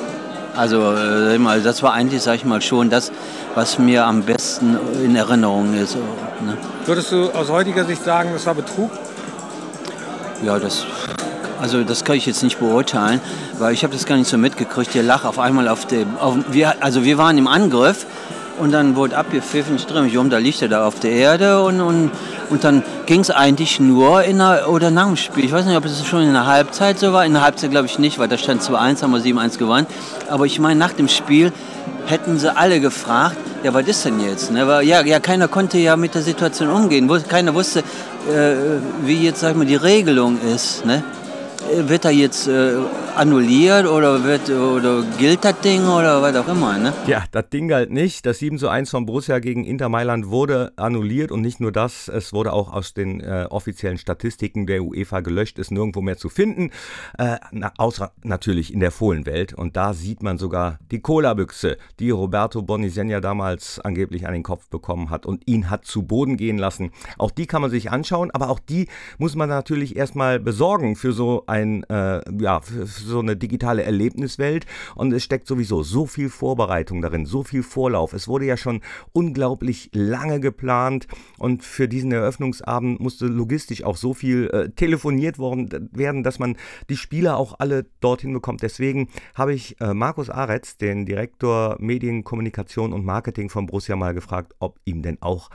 Also 0.56 0.92
äh, 0.92 1.38
das 1.62 1.82
war 1.82 1.92
eigentlich, 1.92 2.22
sag 2.22 2.36
ich 2.36 2.44
mal, 2.44 2.60
schon 2.60 2.90
das, 2.90 3.12
was 3.54 3.78
mir 3.78 4.04
am 4.04 4.22
besten 4.22 4.76
in 5.04 5.16
Erinnerung 5.16 5.74
ist. 5.74 5.96
Ne? 6.44 6.56
Würdest 6.84 7.12
du 7.12 7.30
aus 7.30 7.48
heutiger 7.48 7.84
Sicht 7.84 8.04
sagen, 8.04 8.30
das 8.32 8.44
war 8.46 8.54
Betrug? 8.54 8.90
Ja, 10.42 10.58
das 10.58 10.84
also 11.60 11.84
das 11.84 12.04
kann 12.04 12.16
ich 12.16 12.26
jetzt 12.26 12.42
nicht 12.42 12.58
beurteilen, 12.58 13.20
weil 13.58 13.74
ich 13.74 13.84
habe 13.84 13.92
das 13.92 14.06
gar 14.06 14.16
nicht 14.16 14.28
so 14.28 14.38
mitgekriegt. 14.38 14.94
Der 14.94 15.02
lag 15.02 15.24
auf 15.24 15.38
einmal 15.38 15.68
auf 15.68 15.86
dem, 15.86 16.16
auf, 16.18 16.36
wir, 16.50 16.82
also 16.82 17.04
wir 17.04 17.18
waren 17.18 17.36
im 17.38 17.46
Angriff 17.46 18.06
und 18.58 18.72
dann 18.72 18.94
wurde 18.96 19.16
abgepfiffen, 19.16 19.76
ich 19.76 19.86
drehe 19.86 20.02
mich 20.02 20.16
um, 20.18 20.28
da 20.30 20.38
liegt 20.38 20.60
er 20.62 20.68
da 20.68 20.86
auf 20.86 21.00
der 21.00 21.12
Erde 21.12 21.62
und, 21.62 21.80
und, 21.80 22.10
und 22.50 22.64
dann 22.64 22.82
ging 23.06 23.20
es 23.20 23.30
eigentlich 23.30 23.80
nur 23.80 24.22
in 24.22 24.38
der, 24.38 24.68
oder 24.68 24.90
nach 24.90 25.06
dem 25.06 25.16
Spiel. 25.16 25.44
Ich 25.44 25.52
weiß 25.52 25.64
nicht, 25.64 25.76
ob 25.76 25.84
es 25.84 26.06
schon 26.06 26.22
in 26.22 26.32
der 26.32 26.46
Halbzeit 26.46 26.98
so 26.98 27.12
war. 27.12 27.24
In 27.24 27.32
der 27.32 27.42
Halbzeit 27.42 27.70
glaube 27.70 27.86
ich 27.86 27.98
nicht, 27.98 28.18
weil 28.18 28.28
da 28.28 28.36
stand 28.36 28.62
2-1, 28.62 29.02
haben 29.02 29.12
wir 29.12 29.20
7-1 29.20 29.58
gewonnen. 29.58 29.86
Aber 30.28 30.46
ich 30.46 30.58
meine, 30.58 30.78
nach 30.78 30.92
dem 30.92 31.08
Spiel 31.08 31.52
hätten 32.06 32.38
sie 32.38 32.54
alle 32.54 32.80
gefragt, 32.80 33.36
ja, 33.62 33.72
was 33.74 33.86
ist 33.86 34.04
denn 34.04 34.20
jetzt? 34.20 34.50
Ne? 34.50 34.66
Weil, 34.66 34.86
ja, 34.86 35.02
ja, 35.02 35.20
keiner 35.20 35.48
konnte 35.48 35.78
ja 35.78 35.96
mit 35.96 36.14
der 36.14 36.22
Situation 36.22 36.68
umgehen. 36.68 37.10
Keiner 37.28 37.54
wusste, 37.54 37.80
äh, 37.80 38.54
wie 39.04 39.24
jetzt, 39.24 39.40
sag 39.40 39.52
ich 39.52 39.56
mal, 39.56 39.66
die 39.66 39.76
Regelung 39.76 40.38
ist. 40.54 40.84
Ne? 40.84 41.02
Wird 41.76 42.04
er 42.04 42.10
jetzt 42.10 42.48
äh, 42.48 42.72
annulliert 43.16 43.86
oder, 43.86 44.24
wird, 44.24 44.48
oder 44.50 45.02
gilt 45.18 45.44
das 45.44 45.60
Ding 45.60 45.86
oder 45.86 46.22
was 46.22 46.36
auch 46.36 46.48
immer, 46.48 46.78
ne? 46.78 46.92
Ja, 47.06 47.24
das 47.32 47.48
Ding 47.50 47.68
galt 47.68 47.90
nicht. 47.90 48.26
Das 48.26 48.38
7 48.38 48.58
zu 48.58 48.68
1 48.68 48.90
von 48.90 49.06
Borussia 49.06 49.38
gegen 49.38 49.64
Inter 49.64 49.88
Mailand 49.88 50.28
wurde 50.28 50.72
annulliert 50.76 51.32
und 51.32 51.40
nicht 51.40 51.60
nur 51.60 51.72
das, 51.72 52.08
es 52.08 52.32
wurde 52.32 52.52
auch 52.52 52.72
aus 52.72 52.94
den 52.94 53.20
äh, 53.20 53.46
offiziellen 53.50 53.98
Statistiken 53.98 54.66
der 54.66 54.82
UEFA 54.82 55.20
gelöscht, 55.20 55.58
ist 55.58 55.70
nirgendwo 55.70 56.00
mehr 56.00 56.16
zu 56.16 56.28
finden, 56.28 56.70
äh, 57.18 57.38
außer 57.76 58.12
natürlich 58.22 58.72
in 58.72 58.80
der 58.80 58.90
Fohlenwelt. 58.90 59.54
Und 59.54 59.76
da 59.76 59.92
sieht 59.94 60.22
man 60.22 60.38
sogar 60.38 60.78
die 60.90 61.00
Cola-Büchse, 61.00 61.76
die 61.98 62.10
Roberto 62.10 62.62
Bonisegna 62.62 63.20
damals 63.20 63.80
angeblich 63.80 64.26
an 64.26 64.32
den 64.32 64.42
Kopf 64.42 64.68
bekommen 64.68 65.10
hat 65.10 65.26
und 65.26 65.46
ihn 65.46 65.70
hat 65.70 65.84
zu 65.84 66.02
Boden 66.02 66.36
gehen 66.36 66.58
lassen. 66.58 66.90
Auch 67.18 67.30
die 67.30 67.46
kann 67.46 67.62
man 67.62 67.70
sich 67.70 67.90
anschauen, 67.90 68.30
aber 68.30 68.50
auch 68.50 68.60
die 68.60 68.88
muss 69.18 69.36
man 69.36 69.48
natürlich 69.48 69.96
erstmal 69.96 70.38
besorgen 70.38 70.96
für 70.96 71.12
so 71.12 71.44
ein, 71.46 71.84
äh, 71.84 72.20
ja, 72.40 72.60
für, 72.60 72.86
für 72.86 73.09
so 73.10 73.20
eine 73.20 73.36
digitale 73.36 73.82
Erlebniswelt 73.82 74.66
und 74.94 75.12
es 75.12 75.24
steckt 75.24 75.46
sowieso 75.46 75.82
so 75.82 76.06
viel 76.06 76.28
Vorbereitung 76.28 77.02
darin, 77.02 77.26
so 77.26 77.42
viel 77.42 77.62
Vorlauf. 77.62 78.12
Es 78.12 78.28
wurde 78.28 78.46
ja 78.46 78.56
schon 78.56 78.80
unglaublich 79.12 79.90
lange 79.92 80.40
geplant 80.40 81.06
und 81.38 81.64
für 81.64 81.88
diesen 81.88 82.12
Eröffnungsabend 82.12 83.00
musste 83.00 83.26
logistisch 83.26 83.84
auch 83.84 83.96
so 83.96 84.14
viel 84.14 84.48
äh, 84.52 84.70
telefoniert 84.70 85.38
worden 85.38 85.90
werden, 85.92 86.22
dass 86.22 86.38
man 86.38 86.56
die 86.88 86.96
Spieler 86.96 87.36
auch 87.36 87.54
alle 87.58 87.86
dorthin 88.00 88.32
bekommt. 88.32 88.62
Deswegen 88.62 89.08
habe 89.34 89.54
ich 89.54 89.80
äh, 89.80 89.94
Markus 89.94 90.30
Aretz, 90.30 90.76
den 90.76 91.06
Direktor 91.06 91.76
Medienkommunikation 91.78 92.92
und 92.92 93.04
Marketing 93.04 93.50
von 93.50 93.66
Borussia 93.66 93.96
mal 93.96 94.14
gefragt, 94.14 94.54
ob 94.58 94.78
ihm 94.84 95.02
denn 95.02 95.18
auch 95.20 95.50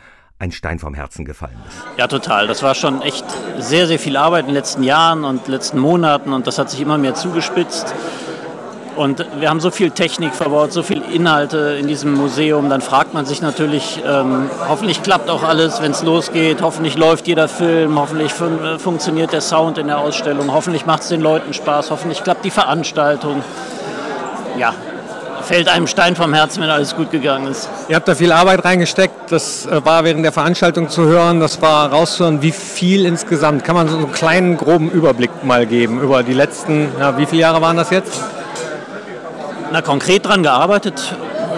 ein 0.46 0.52
Stein 0.52 0.80
vom 0.80 0.94
Herzen 0.94 1.25
gefallen 1.25 1.58
ist. 1.68 2.00
Ja, 2.00 2.08
total. 2.08 2.48
Das 2.48 2.64
war 2.64 2.75
schon 2.75 3.02
echt 3.02 3.25
sehr, 3.60 3.88
sehr 3.88 4.00
viel 4.00 4.16
Arbeit 4.16 4.42
in 4.42 4.48
den 4.48 4.56
letzten 4.56 4.84
Jahren 4.84 5.24
und 5.24 5.48
letzten 5.48 5.80
Monaten 5.80 6.34
und 6.34 6.48
das 6.48 6.58
hat 6.58 6.70
sich 6.70 6.82
immer 6.82 6.98
mehr 6.98 7.16
zugespitzt. 7.16 7.94
Und 8.96 9.25
wir 9.40 9.50
haben 9.50 9.60
so 9.60 9.72
viel 9.72 9.92
Technik 9.92 10.34
verbaut, 10.34 10.72
so 10.72 10.82
viel 10.82 11.02
Inhalte 11.14 11.78
in 11.78 11.88
diesem 11.88 12.14
Museum. 12.14 12.70
Dann 12.70 12.80
fragt 12.80 13.14
man 13.14 13.25
sich 13.25 13.42
natürlich, 13.42 14.02
ähm, 14.08 14.50
hoffentlich 14.70 15.04
klappt 15.04 15.30
auch 15.30 15.44
alles, 15.44 15.82
wenn 15.82 15.92
es 15.92 16.02
losgeht. 16.02 16.62
Hoffentlich 16.62 16.96
läuft 16.96 17.28
jeder 17.28 17.50
Film. 17.50 18.00
Hoffentlich 18.00 18.32
fun 18.32 18.64
äh, 18.64 18.80
funktioniert 18.80 19.34
der 19.34 19.42
Sound 19.42 19.78
in 19.78 19.88
der 19.88 19.98
Ausstellung. 19.98 20.54
Hoffentlich 20.54 20.86
macht 20.86 21.02
es 21.02 21.10
den 21.10 21.20
Leuten 21.20 21.54
Spaß. 21.54 21.92
Hoffentlich 21.92 22.24
klappt 22.24 22.46
die 22.46 22.52
Veranstaltung. 22.52 23.44
Ja, 24.58 24.74
fällt 25.46 25.70
einem 25.70 25.88
Stein 25.88 26.16
vom 26.16 26.34
Herzen, 26.34 26.62
wenn 26.62 26.70
alles 26.70 26.96
gut 26.96 27.12
gegangen 27.12 27.48
ist. 27.48 27.70
Ihr 27.88 27.96
habt 27.96 28.08
da 28.08 28.16
viel 28.16 28.32
Arbeit 28.32 28.66
reingesteckt. 28.66 29.32
Das 29.32 29.66
äh, 29.66 29.86
war 29.86 30.04
während 30.04 30.25
der 30.25 30.32
Veranstaltung 30.32 30.90
zu 30.90 31.06
hören. 31.06 31.40
Das 31.40 31.62
war 31.62 31.92
rauszuhören, 31.92 32.42
wie 32.42 32.52
viel 32.52 33.06
insgesamt. 33.06 33.64
Kann 33.64 33.75
man 33.75 33.88
so 33.88 33.98
einen 33.98 34.12
kleinen, 34.12 34.58
groben 34.58 34.90
Überblick 34.90 35.44
mal 35.44 35.66
geben 35.66 36.02
über 36.02 36.24
die 36.24 36.34
letzten, 36.34 36.90
ja, 37.00 37.18
wie 37.18 37.25
viele 37.25 37.42
Jahre 37.42 37.62
waren 37.62 37.78
das 37.78 37.90
jetzt? 37.92 38.22
Na, 39.72 39.82
konkret 39.82 40.25
dran 40.25 40.44
gearbeitet, 40.44 41.16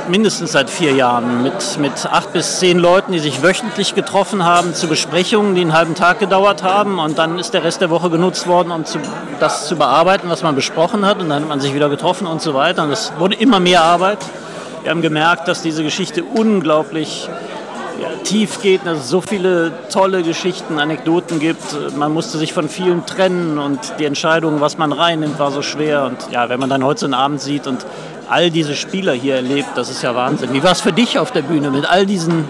mindestens 0.10 0.52
seit 0.52 0.70
vier 0.70 0.94
Jahren 0.94 1.44
mit, 1.44 1.78
mit 1.80 2.06
acht 2.06 2.34
bis 2.34 2.60
zehn 2.60 2.80
Leuten, 2.80 3.12
die 3.12 3.20
sich 3.20 3.42
wöchentlich 3.42 3.96
getroffen 3.96 4.44
haben 4.44 4.74
zu 4.74 4.88
Besprechungen, 4.88 5.56
die 5.56 5.62
einen 5.62 5.74
halben 5.74 5.96
Tag 5.96 6.20
gedauert 6.20 6.64
haben. 6.64 7.00
Und 7.00 7.18
dann 7.18 7.40
ist 7.40 7.54
der 7.54 7.64
Rest 7.64 7.82
der 7.82 7.90
Woche 7.90 8.10
genutzt 8.10 8.48
worden, 8.48 8.72
um 8.72 8.86
zu, 8.86 9.00
das 9.40 9.68
zu 9.68 9.76
bearbeiten, 9.76 10.30
was 10.30 10.44
man 10.44 10.56
besprochen 10.56 11.06
hat. 11.06 11.20
Und 11.20 11.30
dann 11.30 11.44
hat 11.44 11.50
man 11.50 11.60
sich 11.60 11.74
wieder 11.74 11.90
getroffen 11.90 12.28
und 12.28 12.42
so 12.42 12.54
weiter. 12.54 12.84
Und 12.84 12.92
es 12.92 13.12
wurde 13.18 13.36
immer 13.36 13.60
mehr 13.60 13.84
Arbeit. 13.84 14.20
Wir 14.84 14.92
haben 14.92 15.02
gemerkt, 15.02 15.48
dass 15.48 15.62
diese 15.62 15.84
Geschichte 15.84 16.24
unglaublich 16.24 17.30
ja, 18.02 18.10
tief 18.24 18.62
geht, 18.62 18.86
dass 18.86 19.00
es 19.00 19.10
so 19.10 19.22
viele 19.22 19.72
tolle 19.92 20.24
Geschichten, 20.24 20.80
Anekdoten 20.80 21.40
gibt. 21.40 21.96
Man 21.98 22.14
musste 22.14 22.38
sich 22.38 22.54
von 22.54 22.70
vielen 22.70 23.06
trennen 23.06 23.58
und 23.58 23.80
die 24.00 24.06
Entscheidung, 24.06 24.62
was 24.62 24.78
man 24.78 24.92
reinnimmt, 24.92 25.40
war 25.40 25.52
so 25.52 25.62
schwer. 25.62 26.06
Und 26.06 26.32
ja, 26.32 26.50
wenn 26.50 26.60
man 26.60 26.70
dann 26.70 26.84
heute 26.84 27.02
so 27.02 27.06
einen 27.08 27.16
Abend 27.16 27.42
sieht 27.42 27.68
und 27.68 27.86
all 28.30 28.52
diese 28.52 28.76
Spieler 28.76 29.14
hier 29.14 29.36
erlebt, 29.36 29.70
das 29.76 29.90
ist 29.90 30.02
ja 30.02 30.16
Wahnsinn. 30.16 30.54
Wie 30.54 30.64
war 30.64 30.72
es 30.72 30.82
für 30.82 30.94
dich 30.94 31.20
auf 31.20 31.32
der 31.32 31.42
Bühne 31.42 31.70
mit 31.70 31.86
all 31.90 32.06
diesen 32.06 32.46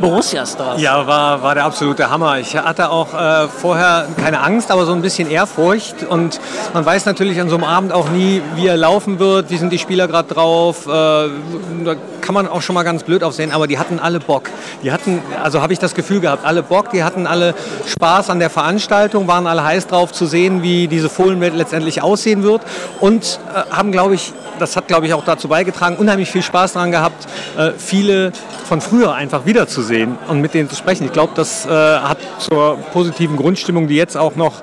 Borussia-Stars? 0.00 0.80
Ja, 0.80 1.06
war, 1.06 1.42
war 1.42 1.54
der 1.54 1.64
absolute 1.64 2.10
Hammer. 2.10 2.38
Ich 2.38 2.56
hatte 2.56 2.90
auch 2.90 3.14
äh, 3.14 3.48
vorher 3.48 4.06
keine 4.22 4.40
Angst, 4.40 4.70
aber 4.70 4.86
so 4.86 4.92
ein 4.92 5.02
bisschen 5.02 5.30
Ehrfurcht. 5.30 6.04
Und 6.08 6.40
man 6.74 6.84
weiß 6.84 7.06
natürlich 7.06 7.40
an 7.40 7.48
so 7.48 7.56
einem 7.56 7.64
Abend 7.64 7.92
auch 7.92 8.08
nie, 8.10 8.42
wie 8.56 8.66
er 8.66 8.76
laufen 8.76 9.18
wird, 9.18 9.50
wie 9.50 9.56
sind 9.56 9.72
die 9.72 9.78
Spieler 9.78 10.08
gerade 10.08 10.32
drauf. 10.32 10.86
Äh, 10.86 10.90
da 10.90 11.94
kann 12.20 12.34
man 12.34 12.48
auch 12.48 12.62
schon 12.62 12.74
mal 12.74 12.82
ganz 12.82 13.02
blöd 13.02 13.24
aufsehen, 13.24 13.50
aber 13.50 13.66
die 13.66 13.78
hatten 13.78 13.98
alle 13.98 14.20
Bock. 14.20 14.50
Die 14.82 14.92
hatten, 14.92 15.20
also 15.42 15.62
habe 15.62 15.72
ich 15.72 15.78
das 15.78 15.94
Gefühl 15.94 16.20
gehabt, 16.20 16.44
alle 16.44 16.62
Bock, 16.62 16.90
die 16.90 17.02
hatten 17.02 17.26
alle 17.26 17.54
Spaß 17.86 18.30
an 18.30 18.38
der 18.38 18.50
Veranstaltung, 18.50 19.26
waren 19.26 19.46
alle 19.46 19.64
heiß 19.64 19.86
drauf 19.88 20.12
zu 20.12 20.26
sehen, 20.26 20.62
wie 20.62 20.86
diese 20.86 21.08
Fohlenwelt 21.08 21.54
letztendlich 21.54 22.02
aussehen 22.02 22.42
wird 22.42 22.62
und 23.00 23.40
äh, 23.54 23.74
haben, 23.74 23.90
glaube 23.92 24.14
ich, 24.14 24.32
das 24.60 24.76
hat, 24.76 24.86
glaube 24.86 25.06
ich, 25.06 25.14
auch 25.14 25.24
dazu 25.24 25.48
beigetragen, 25.48 25.96
unheimlich 25.96 26.30
viel 26.30 26.42
Spaß 26.42 26.74
daran 26.74 26.92
gehabt, 26.92 27.26
äh, 27.56 27.72
viele 27.76 28.32
von 28.64 28.80
früher 28.80 29.14
einfach 29.14 29.46
wiederzusehen 29.60 30.16
und 30.28 30.40
mit 30.40 30.54
denen 30.54 30.70
zu 30.70 30.76
sprechen. 30.76 31.04
Ich 31.04 31.12
glaube, 31.12 31.32
das 31.34 31.66
äh, 31.66 31.68
hat 31.68 32.18
zur 32.38 32.78
positiven 32.92 33.36
Grundstimmung, 33.36 33.88
die 33.88 33.96
jetzt 33.96 34.16
auch 34.16 34.34
noch 34.36 34.62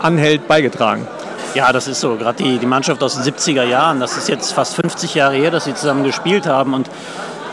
anhält, 0.00 0.48
beigetragen. 0.48 1.06
Ja, 1.54 1.72
das 1.72 1.86
ist 1.86 2.00
so. 2.00 2.16
Gerade 2.16 2.42
die, 2.42 2.58
die 2.58 2.66
Mannschaft 2.66 3.02
aus 3.02 3.20
den 3.20 3.34
70er 3.34 3.64
Jahren, 3.64 4.00
das 4.00 4.16
ist 4.16 4.28
jetzt 4.28 4.52
fast 4.52 4.74
50 4.74 5.14
Jahre 5.14 5.34
her, 5.34 5.50
dass 5.50 5.64
sie 5.64 5.74
zusammen 5.74 6.04
gespielt 6.04 6.46
haben. 6.46 6.72
Und 6.72 6.88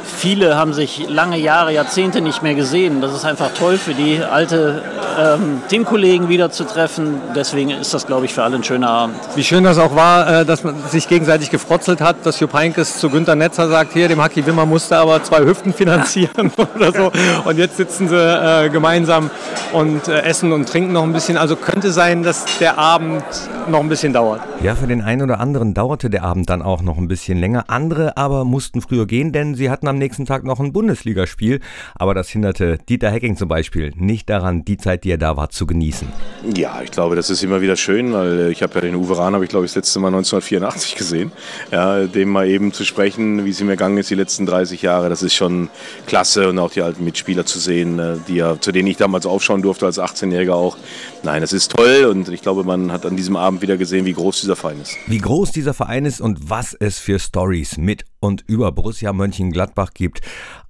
viele 0.06 0.56
haben 0.56 0.74
sich 0.74 1.10
lange 1.10 1.38
Jahre, 1.38 1.74
Jahrzehnte 1.74 2.22
nicht 2.22 2.42
mehr 2.44 2.56
gesehen. 2.56 3.02
Das 3.02 3.14
ist 3.14 3.26
einfach 3.26 3.52
toll 3.58 3.78
für 3.78 3.94
die 3.94 4.22
alte 4.22 4.82
ähm, 5.18 5.62
Teamkollegen 5.70 6.30
wiederzutreffen. 6.30 7.22
Deswegen 7.36 7.72
ist 7.72 7.94
das, 7.94 8.06
glaube 8.06 8.26
ich, 8.26 8.34
für 8.34 8.44
alle 8.44 8.56
ein 8.56 8.64
schöner 8.64 8.90
Abend. 8.90 9.16
Wie 9.36 9.44
schön 9.44 9.64
das 9.64 9.78
auch 9.78 9.96
war, 9.96 10.42
äh, 10.42 10.46
dass 10.46 10.64
man 10.64 10.76
sich 10.90 11.08
gegenseitig 11.08 11.50
gefrotzelt 11.50 12.02
hat, 12.02 12.26
dass 12.26 12.40
Jupp 12.40 12.54
Heynckes 12.54 13.00
zu 13.00 13.10
Günter 13.10 13.36
Netzer 13.36 13.68
sagt, 13.68 13.94
hier, 13.94 14.08
dem 14.08 14.22
Haki 14.22 14.46
Wimmer 14.46 14.66
musste 14.66 14.98
aber 14.98 15.24
zwei 15.24 15.46
Hüften 15.46 15.74
finanzieren 15.74 16.52
oder 16.76 16.92
so. 16.92 17.12
Und 17.46 17.58
jetzt 17.58 17.78
sitzen 17.78 18.10
sie 18.10 18.16
äh, 18.16 18.70
gemeinsam 18.70 19.30
und 19.74 20.08
äh, 20.08 20.22
essen 20.22 20.52
und 20.52 20.68
trinken 20.68 20.94
noch 20.94 21.04
ein 21.04 21.14
bisschen. 21.14 21.38
Also 21.38 21.56
könnte 21.56 21.92
sein, 21.92 22.24
dass 22.24 22.46
der 22.60 22.78
Abend 22.78 23.24
noch 23.70 23.80
ein 23.80 23.90
bisschen 23.90 24.14
dauert. 24.14 24.42
Ja, 24.62 24.76
für 24.76 24.88
den 24.88 25.02
einen 25.02 25.22
oder 25.22 25.40
anderen 25.40 25.74
dauerte 25.74 26.10
der 26.10 26.24
Abend 26.24 26.50
dann 26.50 26.62
auch 26.62 26.82
noch 26.82 26.98
ein 26.98 27.08
bisschen 27.08 27.38
länger. 27.38 27.66
Andere 27.68 28.18
aber 28.18 28.46
mussten 28.46 28.82
früher 28.82 29.06
gehen, 29.06 29.32
denn 29.32 29.56
sie 29.56 29.70
hatten 29.70 29.88
am 29.88 29.98
nächsten 29.98 30.26
Tag 30.26 30.44
noch 30.44 30.60
ein 30.60 30.74
Bundesligaspiel. 30.74 31.60
Aber 31.96 32.14
das 32.14 32.30
hinderte 32.30 32.78
Dieter 32.90 33.10
Hecking 33.10 33.38
zum 33.38 33.48
Beispiel 33.48 33.94
nicht 33.96 34.30
daran, 34.30 34.66
die 34.66 34.78
Zeit, 34.78 35.05
die 35.06 35.12
er 35.12 35.18
da 35.20 35.38
war, 35.38 35.50
zu 35.50 35.68
genießen. 35.68 36.08
Ja, 36.56 36.82
ich 36.84 36.90
glaube, 36.90 37.16
das 37.16 37.30
ist 37.30 37.44
immer 37.44 37.62
wieder 37.62 37.76
schön, 37.76 38.12
weil 38.12 38.40
äh, 38.40 38.52
ich 38.52 38.64
habe 38.64 38.74
ja 38.76 38.82
den 38.82 38.96
Uwe 38.96 39.18
Rahn, 39.18 39.36
habe 39.36 39.46
ich 39.46 39.52
glaube 39.52 39.66
ich 39.66 39.72
das 39.72 39.76
letzte 39.76 40.00
Mal 40.00 40.08
1984 40.08 40.96
gesehen. 40.96 41.32
Ja, 41.72 42.06
dem 42.08 42.30
mal 42.30 42.48
eben 42.48 42.74
zu 42.74 42.84
sprechen, 42.84 43.46
wie 43.46 43.52
es 43.52 43.62
ihm 43.62 43.70
ergangen 43.70 43.98
ist 44.00 44.10
die 44.10 44.16
letzten 44.16 44.48
30 44.48 44.82
Jahre, 44.82 45.10
das 45.10 45.22
ist 45.22 45.36
schon 45.36 45.70
klasse 46.08 46.50
und 46.50 46.58
auch 46.58 46.72
die 46.72 46.82
alten 46.82 47.06
Mitspieler 47.06 47.46
zu 47.46 47.60
sehen, 47.60 48.00
äh, 48.00 48.16
die 48.28 48.36
ja, 48.36 48.60
zu 48.60 48.72
denen 48.72 48.88
ich 48.88 48.98
damals 48.98 49.28
aufschauen 49.28 49.62
durfte 49.62 49.86
als 49.86 50.00
18-Jähriger 50.00 50.54
auch. 50.54 50.76
Nein, 51.22 51.42
das 51.42 51.54
ist 51.54 51.72
toll 51.72 52.06
und 52.06 52.30
ich 52.30 52.42
glaube, 52.42 52.64
man 52.64 52.92
hat 52.92 53.06
an 53.06 53.16
diesem 53.16 53.36
Abend 53.36 53.62
wieder 53.62 53.78
gesehen, 53.78 54.06
wie 54.06 54.14
groß 54.14 54.42
dieser 54.42 54.56
Verein 54.56 54.82
ist. 54.82 54.98
Wie 55.06 55.20
groß 55.20 55.52
dieser 55.52 55.76
Verein 55.76 56.06
ist 56.06 56.20
und 56.20 56.50
was 56.50 56.74
es 56.74 56.98
für 56.98 57.20
Stories 57.20 57.78
mit 57.78 58.06
und 58.20 58.44
über 58.48 58.72
Borussia 58.72 59.14
Mönchengladbach 59.14 59.92
gibt. 59.94 60.22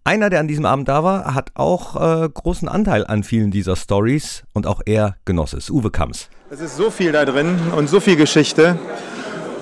Einer, 0.08 0.30
der 0.30 0.40
an 0.40 0.48
diesem 0.48 0.68
Abend 0.68 0.88
da 0.88 1.04
war, 1.04 1.34
hat 1.34 1.50
auch 1.56 1.96
äh, 1.96 2.30
großen 2.30 2.70
Anteil 2.70 3.08
an 3.08 3.24
vielen 3.24 3.50
dieser 3.50 3.76
Stories 3.76 4.25
und 4.54 4.68
auch 4.68 4.82
er 4.86 5.16
genoss 5.26 5.54
es. 5.54 5.70
Uwe 5.70 5.92
Kamms. 5.92 6.30
Es 6.50 6.60
ist 6.60 6.78
so 6.78 6.92
viel 6.92 7.12
da 7.12 7.26
drin 7.26 7.58
und 7.76 7.90
so 7.90 8.00
viel 8.00 8.16
Geschichte 8.16 8.78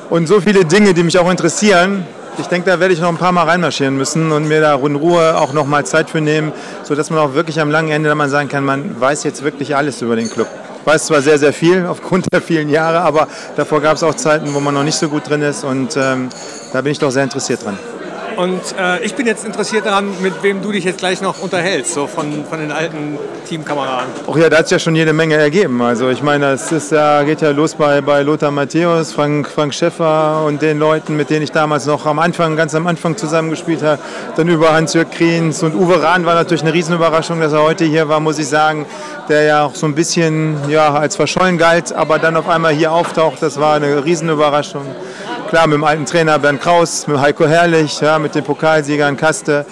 und 0.10 0.28
so 0.28 0.42
viele 0.42 0.66
Dinge, 0.66 0.94
die 0.94 1.04
mich 1.04 1.18
auch 1.18 1.30
interessieren. 1.30 2.06
Ich 2.38 2.48
denke, 2.48 2.70
da 2.70 2.80
werde 2.80 2.94
ich 2.94 3.00
noch 3.00 3.10
ein 3.10 3.18
paar 3.18 3.32
Mal 3.32 3.44
reinmarschieren 3.44 3.96
müssen 3.96 4.32
und 4.32 4.48
mir 4.48 4.60
da 4.60 4.76
in 4.76 4.96
Ruhe 4.96 5.38
auch 5.38 5.54
noch 5.54 5.66
mal 5.66 5.86
Zeit 5.86 6.10
für 6.10 6.20
nehmen, 6.20 6.52
sodass 6.84 7.10
man 7.10 7.20
auch 7.20 7.36
wirklich 7.36 7.60
am 7.60 7.70
langen 7.70 7.92
Ende 7.92 8.10
dann 8.10 8.30
sagen 8.30 8.50
kann, 8.50 8.66
man 8.66 9.00
weiß 9.00 9.24
jetzt 9.24 9.44
wirklich 9.44 9.76
alles 9.76 10.02
über 10.02 10.16
den 10.16 10.30
Club. 10.30 10.48
Ich 10.82 10.88
weiß 10.88 11.06
zwar 11.06 11.22
sehr, 11.22 11.38
sehr 11.38 11.54
viel 11.54 11.86
aufgrund 11.90 12.28
der 12.34 12.42
vielen 12.42 12.70
Jahre, 12.70 13.02
aber 13.02 13.28
davor 13.56 13.82
gab 13.82 13.96
es 13.98 14.04
auch 14.04 14.16
Zeiten, 14.16 14.54
wo 14.54 14.60
man 14.60 14.74
noch 14.74 14.84
nicht 14.84 14.98
so 14.98 15.10
gut 15.10 15.30
drin 15.30 15.42
ist 15.42 15.64
und 15.64 15.96
ähm, 15.96 16.30
da 16.74 16.82
bin 16.82 16.92
ich 16.92 17.00
doch 17.00 17.12
sehr 17.12 17.24
interessiert 17.24 17.64
dran. 17.64 17.78
Und 18.38 18.62
äh, 18.80 19.04
ich 19.04 19.14
bin 19.16 19.28
jetzt 19.28 19.46
interessiert 19.46 19.86
daran, 19.86 20.10
mit 20.22 20.42
wem 20.42 20.62
du 20.62 20.72
dich 20.72 20.84
jetzt 20.84 21.00
gleich 21.00 21.22
noch 21.22 21.42
unterhältst, 21.42 21.94
so 21.94 22.08
von, 22.08 22.46
von 22.46 22.60
den 22.60 22.72
alten 22.72 23.18
Teamkameraden. 23.48 24.10
Ach 24.30 24.36
ja, 24.36 24.50
da 24.50 24.58
hat 24.58 24.66
es 24.66 24.72
ja 24.72 24.80
schon 24.80 24.96
jede 24.96 25.14
Menge 25.14 25.36
ergeben. 25.36 25.82
Also 25.82 26.10
ich 26.10 26.24
meine, 26.24 26.52
es 26.52 26.72
ist, 26.72 26.92
ja, 26.92 27.24
geht 27.24 27.42
ja 27.42 27.52
los 27.52 27.76
bei, 27.76 28.02
bei 28.02 28.22
Lothar 28.22 28.52
Matthäus, 28.52 29.12
Frank, 29.12 29.48
Frank 29.48 29.74
Schäffer 29.74 30.44
und 30.46 30.62
den 30.62 30.80
Leuten, 30.80 31.16
mit 31.16 31.30
denen 31.30 31.44
ich 31.44 31.52
damals 31.52 31.86
noch 31.86 32.06
am 32.06 32.20
Anfang, 32.20 32.56
ganz 32.56 32.74
am 32.76 32.88
Anfang 32.88 33.18
zusammengespielt 33.18 33.84
habe. 33.84 34.00
Dann 34.36 34.48
über 34.48 34.74
Hans-Jörg 34.74 35.12
Kriens 35.12 35.62
und 35.64 35.76
Uwe 35.76 36.02
Rahn 36.02 36.26
war 36.26 36.36
natürlich 36.36 36.64
eine 36.64 36.74
Riesenüberraschung, 36.74 37.40
dass 37.40 37.54
er 37.54 37.64
heute 37.64 37.86
hier 37.86 38.08
war, 38.10 38.20
muss 38.20 38.40
ich 38.40 38.48
sagen. 38.48 38.86
Der 39.30 39.44
ja 39.44 39.64
auch 39.64 39.76
so 39.76 39.86
ein 39.86 39.96
bisschen 39.96 40.58
ja, 40.70 40.94
als 40.94 41.16
verschollen 41.16 41.58
galt, 41.58 41.94
aber 41.94 42.20
dann 42.20 42.36
auf 42.36 42.50
einmal 42.50 42.74
hier 42.74 42.92
auftaucht. 42.92 43.42
Das 43.42 43.60
war 43.60 43.76
eine 43.76 44.04
Riesenüberraschung. 44.04 44.86
Klar, 45.54 45.68
mit 45.68 45.76
dem 45.76 45.84
alten 45.84 46.08
Trainer 46.08 46.40
Bernd 46.40 46.62
Kraus, 46.62 47.06
mit 47.06 47.20
Heiko 47.20 47.46
Herrlich, 47.46 48.02
ja, 48.02 48.18
mit 48.18 48.34
den 48.34 48.44
Pokalsiegern 48.44 49.16
Kaste. 49.16 49.68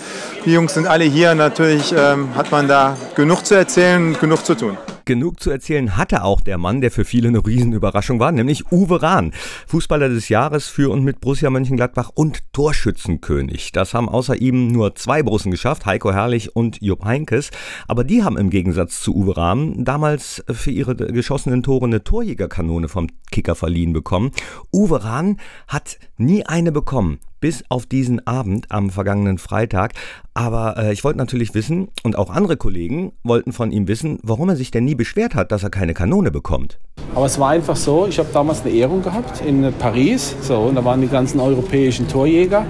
Die 0.45 0.53
Jungs 0.53 0.75
sind 0.75 0.85
alle 0.85 1.05
hier. 1.05 1.33
Natürlich 1.33 1.91
ähm, 1.91 2.35
hat 2.35 2.51
man 2.51 2.67
da 2.67 2.95
genug 3.15 3.43
zu 3.43 3.55
erzählen 3.55 4.09
und 4.09 4.19
genug 4.19 4.45
zu 4.45 4.53
tun. 4.53 4.77
Genug 5.12 5.41
zu 5.41 5.51
erzählen 5.51 5.98
hatte 5.98 6.24
auch 6.24 6.39
der 6.39 6.58
Mann, 6.58 6.80
der 6.80 6.89
für 6.89 7.03
viele 7.03 7.27
eine 7.27 7.46
Riesenüberraschung 7.46 8.22
war, 8.22 8.32
nämlich 8.32 8.72
Uwe 8.72 9.01
Rahn. 9.01 9.34
Fußballer 9.68 10.08
des 10.08 10.30
Jahres 10.30 10.70
für 10.70 10.89
und 10.89 11.03
mit 11.03 11.20
Borussia 11.20 11.50
Mönchengladbach 11.50 12.12
und 12.15 12.53
Torschützenkönig. 12.53 13.74
Das 13.74 13.94
haben 13.94 14.08
außer 14.08 14.38
ihm 14.38 14.70
nur 14.70 14.96
zwei 14.96 15.22
Borussen 15.22 15.51
geschafft, 15.51 15.86
Heiko 15.86 16.13
Herrlich 16.13 16.56
und 16.56 16.82
Jupp 16.82 17.03
Heinkes. 17.03 17.51
Aber 17.89 18.06
die 18.06 18.24
haben 18.24 18.38
im 18.38 18.50
Gegensatz 18.50 19.01
zu 19.01 19.13
Uwe 19.13 19.36
Rahn 19.36 19.84
damals 19.84 20.46
für 20.50 20.72
ihre 20.72 20.96
geschossenen 20.96 21.62
Tore 21.62 21.88
eine 21.88 22.06
Torjägerkanone 22.06 22.88
vom 22.88 23.08
Kicker 23.32 23.56
verliehen 23.56 23.91
bekommen. 23.91 24.32
Uwe 24.72 25.03
Rahn 25.03 25.41
hat 25.68 26.00
nie 26.15 26.46
eine 26.46 26.72
bekommen 26.72 27.20
bis 27.41 27.63
auf 27.67 27.86
diesen 27.86 28.25
Abend 28.25 28.67
am 28.71 28.89
vergangenen 28.89 29.38
Freitag. 29.38 29.93
Aber 30.33 30.77
äh, 30.77 30.93
ich 30.93 31.03
wollte 31.03 31.17
natürlich 31.17 31.53
wissen, 31.53 31.89
und 32.03 32.17
auch 32.17 32.29
andere 32.29 32.55
Kollegen 32.55 33.12
wollten 33.24 33.51
von 33.51 33.71
ihm 33.71 33.89
wissen, 33.89 34.19
warum 34.24 34.48
er 34.48 34.55
sich 34.55 34.71
denn 34.71 34.86
nie 34.86 34.95
beschwert 34.95 35.36
hat, 35.36 35.51
dass 35.51 35.63
er 35.63 35.69
keine 35.69 35.93
Kanone 35.93 36.31
bekommt. 36.31 36.79
Aber 37.13 37.25
es 37.25 37.38
war 37.38 37.50
einfach 37.50 37.75
so, 37.75 38.07
ich 38.07 38.17
habe 38.19 38.29
damals 38.31 38.62
eine 38.62 38.71
Ehrung 38.71 39.01
gehabt 39.01 39.41
in 39.41 39.74
Paris. 39.77 40.36
So, 40.41 40.57
und 40.60 40.75
da 40.75 40.86
waren 40.86 41.01
die 41.01 41.10
ganzen 41.10 41.41
europäischen 41.41 42.07
Torjäger. 42.07 42.65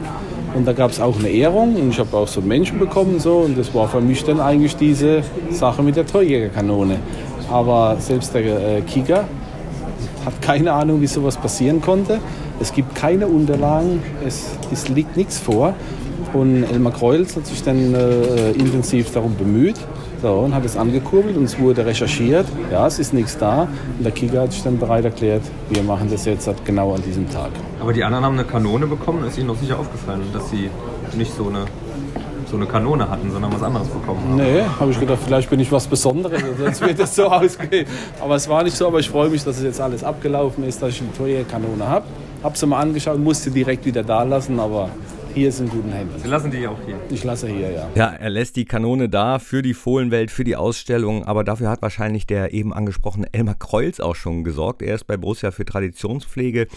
Und 0.53 0.65
da 0.65 0.73
gab 0.73 0.91
es 0.91 0.99
auch 0.99 1.17
eine 1.17 1.29
Ehrung 1.29 1.75
und 1.75 1.91
ich 1.91 1.99
habe 1.99 2.15
auch 2.17 2.27
so 2.27 2.41
Menschen 2.41 2.77
bekommen. 2.79 3.19
So, 3.19 3.37
und 3.37 3.57
das 3.57 3.73
war 3.73 3.87
für 3.87 4.01
mich 4.01 4.23
dann 4.23 4.39
eigentlich 4.39 4.75
diese 4.75 5.23
Sache 5.49 5.81
mit 5.81 5.95
der 5.95 6.05
Torjägerkanone. 6.05 6.99
Aber 7.49 7.97
selbst 7.99 8.33
der 8.33 8.77
äh, 8.77 8.81
Kicker 8.81 9.25
hat 10.25 10.41
keine 10.41 10.73
Ahnung, 10.73 11.01
wie 11.01 11.07
sowas 11.07 11.37
passieren 11.37 11.81
konnte. 11.81 12.19
Es 12.61 12.73
gibt 12.73 12.93
keine 12.93 13.27
Unterlagen, 13.27 14.03
es, 14.25 14.51
es 14.71 14.87
liegt 14.87 15.17
nichts 15.17 15.39
vor. 15.39 15.73
Und 16.33 16.63
Elmar 16.63 16.93
Kreuz 16.93 17.35
hat 17.35 17.45
sich 17.47 17.63
dann 17.63 17.93
äh, 17.93 18.51
intensiv 18.51 19.11
darum 19.11 19.35
bemüht 19.35 19.75
so, 20.21 20.31
und 20.31 20.53
hat 20.53 20.63
es 20.63 20.77
angekurbelt 20.77 21.35
und 21.35 21.45
es 21.45 21.59
wurde 21.59 21.85
recherchiert. 21.85 22.45
Ja, 22.71 22.85
es 22.85 22.99
ist 22.99 23.13
nichts 23.13 23.37
da. 23.37 23.63
Und 23.97 24.03
der 24.03 24.11
Kicker 24.11 24.41
hat 24.41 24.53
sich 24.53 24.61
dann 24.61 24.77
bereit 24.77 25.03
erklärt, 25.03 25.41
wir 25.69 25.81
machen 25.81 26.09
das 26.11 26.25
jetzt 26.25 26.49
genau 26.63 26.93
an 26.93 27.01
diesem 27.01 27.29
Tag. 27.29 27.49
Aber 27.79 27.91
die 27.91 28.03
anderen 28.03 28.23
haben 28.23 28.37
eine 28.37 28.47
Kanone 28.47 28.85
bekommen. 28.85 29.25
Ist 29.25 29.39
Ihnen 29.39 29.47
doch 29.47 29.57
sicher 29.57 29.79
aufgefallen, 29.79 30.21
dass 30.31 30.49
sie 30.51 30.69
nicht 31.17 31.35
so 31.35 31.49
eine 31.49 31.65
so 32.51 32.57
eine 32.57 32.65
Kanone 32.65 33.09
hatten, 33.09 33.31
sondern 33.31 33.53
was 33.53 33.63
anderes 33.63 33.87
bekommen 33.87 34.19
haben. 34.23 34.35
Nee, 34.35 34.61
habe 34.79 34.91
ich 34.91 34.99
gedacht, 34.99 35.19
vielleicht 35.25 35.49
bin 35.49 35.59
ich 35.59 35.71
was 35.71 35.87
Besonderes, 35.87 36.41
sonst 36.59 36.81
wird 36.81 36.99
das 36.99 37.15
so 37.15 37.25
ausgehen. 37.31 37.87
Aber 38.21 38.35
es 38.35 38.47
war 38.47 38.61
nicht 38.63 38.75
so, 38.75 38.87
aber 38.87 38.99
ich 38.99 39.09
freue 39.09 39.29
mich, 39.29 39.43
dass 39.43 39.57
es 39.57 39.63
jetzt 39.63 39.79
alles 39.79 40.03
abgelaufen 40.03 40.65
ist, 40.65 40.81
dass 40.81 40.89
ich 40.89 41.01
eine 41.01 41.13
Torjägerkanone 41.13 41.87
habe. 41.87 42.05
habe 42.43 42.57
sie 42.57 42.65
mal 42.67 42.79
angeschaut, 42.81 43.17
musste 43.19 43.49
direkt 43.51 43.85
wieder 43.85 44.03
da 44.03 44.23
lassen, 44.23 44.59
aber 44.59 44.89
hier 45.33 45.49
ist 45.49 45.59
in 45.59 45.69
guten 45.69 45.91
Händen. 45.91 46.19
Sie 46.19 46.27
lassen 46.27 46.51
die 46.51 46.67
auch 46.67 46.77
hier? 46.85 46.99
Ich 47.09 47.23
lasse 47.23 47.47
hier, 47.47 47.71
ja. 47.71 47.89
Ja, 47.95 48.07
er 48.07 48.29
lässt 48.29 48.55
die 48.55 48.65
Kanone 48.65 49.09
da 49.09 49.39
für 49.39 49.61
die 49.61 49.73
Fohlenwelt, 49.73 50.31
für 50.31 50.43
die 50.43 50.55
Ausstellung, 50.55 51.25
aber 51.25 51.43
dafür 51.43 51.69
hat 51.69 51.81
wahrscheinlich 51.81 52.27
der 52.27 52.53
eben 52.53 52.73
angesprochene 52.73 53.27
Elmar 53.31 53.55
Kreuz 53.55 53.99
auch 53.99 54.15
schon 54.15 54.43
gesorgt. 54.43 54.81
Er 54.81 54.95
ist 54.95 55.05
bei 55.05 55.17
Borussia 55.17 55.51
für 55.51 55.65
Traditionspflege 55.65 56.67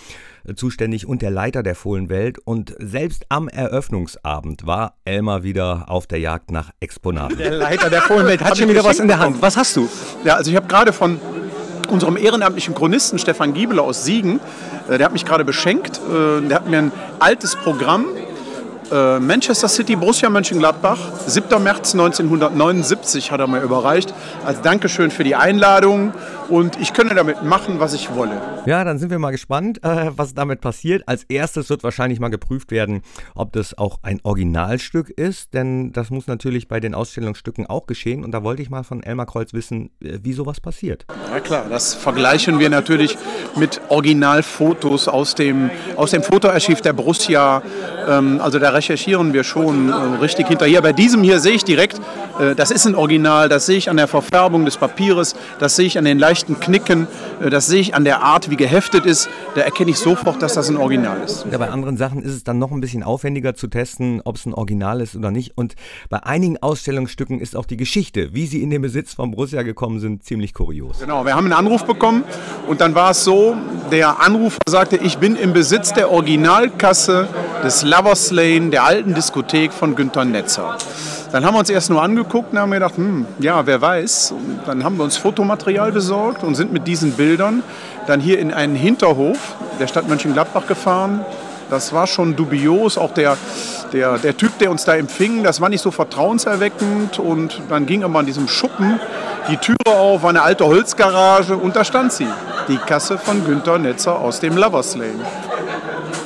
äh, 0.47 0.55
zuständig 0.55 1.07
und 1.07 1.23
der 1.23 1.31
Leiter 1.31 1.63
der 1.63 1.75
Fohlenwelt 1.75 2.39
und 2.39 2.75
selbst 2.79 3.27
am 3.29 3.49
Eröffnungsabend 3.49 4.67
war 4.67 4.97
Elmar 5.05 5.43
wieder 5.43 5.87
auf 5.89 6.07
der 6.07 6.21
Jagd 6.21 6.51
nach 6.51 6.71
Exponaten. 6.81 7.39
Der 7.39 7.53
Leiter 7.53 7.91
der 7.91 8.03
Fohlenwelt 8.03 8.43
hat 8.43 8.57
schon 8.57 8.69
wieder 8.69 8.85
was 8.85 9.01
in 9.01 9.09
der 9.09 9.19
Hand. 9.19 9.43
Was 9.43 9.57
hast 9.57 9.77
du? 9.77 9.89
Ja, 10.25 10.35
also 10.37 10.51
ich 10.51 10.57
habe 10.57 10.67
gerade 10.67 10.93
von 10.93 11.21
unserem 11.91 12.17
ehrenamtlichen 12.17 12.75
Chronisten 12.75 13.19
Stefan 13.19 13.53
Giebele 13.55 13.83
aus 13.83 14.05
Siegen, 14.05 14.41
äh, 14.89 14.99
der 14.99 15.07
hat 15.07 15.13
mich 15.13 15.25
gerade 15.25 15.45
beschenkt. 15.45 16.01
Äh, 16.09 16.47
der 16.49 16.57
hat 16.57 16.69
mir 16.69 16.79
ein 16.79 16.93
altes 17.19 17.57
Programm 17.57 18.07
äh, 18.93 19.19
Manchester 19.19 19.69
City, 19.69 19.97
Borussia 19.97 20.29
Mönchengladbach, 20.29 20.99
7. 21.27 21.63
März 21.63 21.95
1979 21.95 23.31
hat 23.31 23.41
er 23.41 23.47
mir 23.47 23.61
überreicht. 23.61 24.13
Als 24.45 24.61
Dankeschön 24.63 25.11
für 25.11 25.25
die 25.25 25.35
Einladung 25.35 26.13
und 26.49 26.81
ich 26.81 26.93
könne 26.93 27.15
damit 27.15 27.43
machen, 27.43 27.81
was 27.81 27.95
ich 27.95 28.15
wolle. 28.15 28.41
Ja, 28.67 28.85
dann 28.85 28.99
sind 28.99 29.11
wir 29.11 29.19
mal 29.19 29.31
gespannt, 29.31 29.83
äh, 29.85 30.11
was 30.17 30.35
damit 30.35 30.61
passiert. 30.61 31.03
Als 31.07 31.25
erstes 31.25 31.71
wird 31.71 31.83
wahrscheinlich 31.85 32.21
mal 32.21 32.29
geprüft 32.29 32.71
werden, 32.71 33.03
ob 33.35 33.53
das 33.53 33.77
auch 33.77 33.99
ein 34.03 34.21
Originalstück 34.23 35.11
ist, 35.11 35.55
denn 35.55 35.93
das 35.93 36.11
muss 36.11 36.27
natürlich 36.27 36.69
bei 36.69 36.81
den 36.81 36.95
Ausstellungsstücken 36.95 37.67
auch 37.67 37.87
geschehen. 37.87 38.25
Und 38.25 38.33
da 38.33 38.43
wollte 38.43 38.63
ich 38.63 38.71
mal 38.71 38.83
von 38.83 39.03
Elmar 39.03 39.27
Kreuz 39.27 39.53
wissen, 39.53 39.91
äh, 40.03 40.19
wie 40.23 40.33
sowas 40.33 40.61
passiert. 40.61 41.07
Ja 41.33 41.41
klar, 41.41 41.67
das 41.69 41.95
vergleichen 41.95 42.59
wir 42.59 42.71
natürlich 42.71 43.17
mit 43.57 43.81
Originalfotos 43.89 45.09
aus 45.09 45.35
dem, 45.35 45.71
aus 45.97 46.11
dem 46.11 46.23
Fotoarchiv 46.23 46.81
der 46.81 46.93
Borussia. 46.93 47.63
Ähm, 48.09 48.41
also 48.41 48.59
da 48.59 48.71
recherchieren 48.71 49.33
wir 49.33 49.45
schon 49.45 49.91
äh, 49.91 49.95
richtig 50.21 50.49
hinterher. 50.49 50.83
Bei 50.83 50.93
diesem 50.93 51.23
hier 51.23 51.41
sehe 51.41 51.53
ich 51.53 51.65
direkt, 51.65 52.01
äh, 52.39 52.55
das 52.55 52.71
ist 52.71 52.87
ein 52.87 52.95
Original, 52.95 53.49
das 53.49 53.67
sehe 53.67 53.79
ich 53.79 53.91
an 53.91 53.97
der 53.97 54.09
Verfärbung 54.09 54.65
des 54.65 54.77
Papieres, 54.77 55.35
das 55.59 55.77
sehe 55.77 55.87
ich 55.87 55.99
an 55.99 56.05
den 56.05 56.19
leichten 56.35 56.59
Knicken, 56.59 57.07
äh, 57.41 57.49
das 57.49 57.67
sehe 57.67 57.81
ich 57.81 57.95
an 57.95 58.05
der 58.05 58.21
Art, 58.23 58.51
wie 58.51 58.57
geheftet 58.57 59.07
ist. 59.07 59.29
Da 59.55 59.61
erkenne 59.61 59.93
ich 59.93 59.99
sofort, 59.99 60.43
dass 60.43 60.55
das 60.55 60.69
ein 60.69 60.77
Original 60.77 61.21
ist. 61.25 61.47
Ja, 61.49 61.59
bei 61.59 61.71
anderen 61.71 61.97
Sachen 61.97 62.23
ist 62.23 62.33
es 62.33 62.43
dann 62.43 62.59
noch 62.59 62.73
ein 62.73 62.81
bisschen 62.81 63.05
aufwendiger 63.05 63.55
zu 63.55 63.69
testen, 63.69 64.21
ob 64.25 64.35
es 64.35 64.45
ein 64.45 64.53
Original 64.53 65.01
ist 65.01 65.15
oder 65.15 65.31
nicht. 65.31 65.57
Und 65.57 65.77
bei 66.11 66.25
einigen 66.25 66.61
Ausstellungsstücken 66.61 67.39
ist 67.39 67.55
auch 67.55 67.67
die 67.67 67.77
Geschichte, 67.77 68.35
wie 68.35 68.47
sie 68.47 68.63
in 68.65 68.71
den 68.71 68.83
Besitz 68.83 69.15
von 69.15 69.31
Borussia 69.31 69.63
gekommen 69.63 70.01
sind, 70.01 70.25
ziemlich 70.25 70.55
kurios. 70.55 70.99
Genau, 70.99 71.25
wir 71.25 71.37
haben 71.37 71.45
einen 71.45 71.53
Anruf 71.53 71.85
bekommen 71.85 72.25
und 72.67 72.81
dann 72.81 72.97
war 72.97 73.13
es 73.13 73.23
so, 73.23 73.55
der 73.93 74.21
Anrufer 74.21 74.59
sagte, 74.69 74.97
ich 74.97 75.19
bin 75.19 75.37
im 75.37 75.53
Besitz 75.53 75.93
der 75.93 76.11
Originalkasse 76.11 77.29
des 77.63 77.85
Lovers 77.85 78.33
Lane, 78.33 78.71
der 78.71 78.83
alten 78.83 79.15
Diskothek 79.15 79.73
von 79.73 79.95
Günter 79.95 80.25
Netzer. 80.25 80.77
Dann 81.35 81.45
haben 81.45 81.55
wir 81.55 81.59
uns 81.59 81.69
erst 81.69 81.91
nur 81.91 82.01
angeguckt 82.01 82.53
und 82.53 82.61
haben 82.61 82.71
gedacht, 82.71 82.97
hm, 82.97 83.27
ja, 83.41 83.67
wer 83.67 83.81
weiß. 83.81 84.31
Und 84.31 84.61
dann 84.67 84.85
haben 84.85 84.99
wir 84.99 85.03
uns 85.03 85.17
Fotomaterial 85.17 85.91
besorgt 85.91 86.45
und 86.45 86.55
sind 86.55 86.73
mit 86.73 86.87
diesen 86.87 87.11
Bildern 87.11 87.65
dann 88.07 88.21
hier 88.21 88.39
in 88.39 88.55
einen 88.55 88.77
Hinterhof 88.77 89.57
der 89.81 89.89
Stadt 89.89 90.09
Mönchengladbach 90.09 90.69
gefahren. 90.69 91.27
Das 91.71 91.93
war 91.93 92.07
schon 92.07 92.37
dubios, 92.37 92.97
auch 92.97 93.13
der, 93.15 93.37
der, 93.93 94.19
der 94.19 94.37
Typ, 94.37 94.57
der 94.61 94.71
uns 94.71 94.85
da 94.85 94.95
empfing, 94.95 95.43
das 95.43 95.61
war 95.61 95.69
nicht 95.69 95.81
so 95.81 95.91
vertrauenserweckend. 95.91 97.19
Und 97.19 97.63
dann 97.69 97.85
ging 97.87 98.05
aber 98.05 98.21
an 98.21 98.27
diesem 98.27 98.47
Schuppen 98.47 99.01
die 99.49 99.57
Türe 99.57 99.77
auf, 99.87 100.23
war 100.23 100.31
eine 100.31 100.43
alte 100.43 100.65
Holzgarage 100.65 101.57
und 101.57 101.75
da 101.75 101.83
stand 101.83 102.13
sie, 102.13 102.29
die 102.69 102.77
Kasse 102.77 103.19
von 103.19 103.45
Günter 103.45 103.79
Netzer 103.79 104.21
aus 104.21 104.39
dem 104.39 104.57
Lovers 104.57 104.95
Lane. 104.95 105.25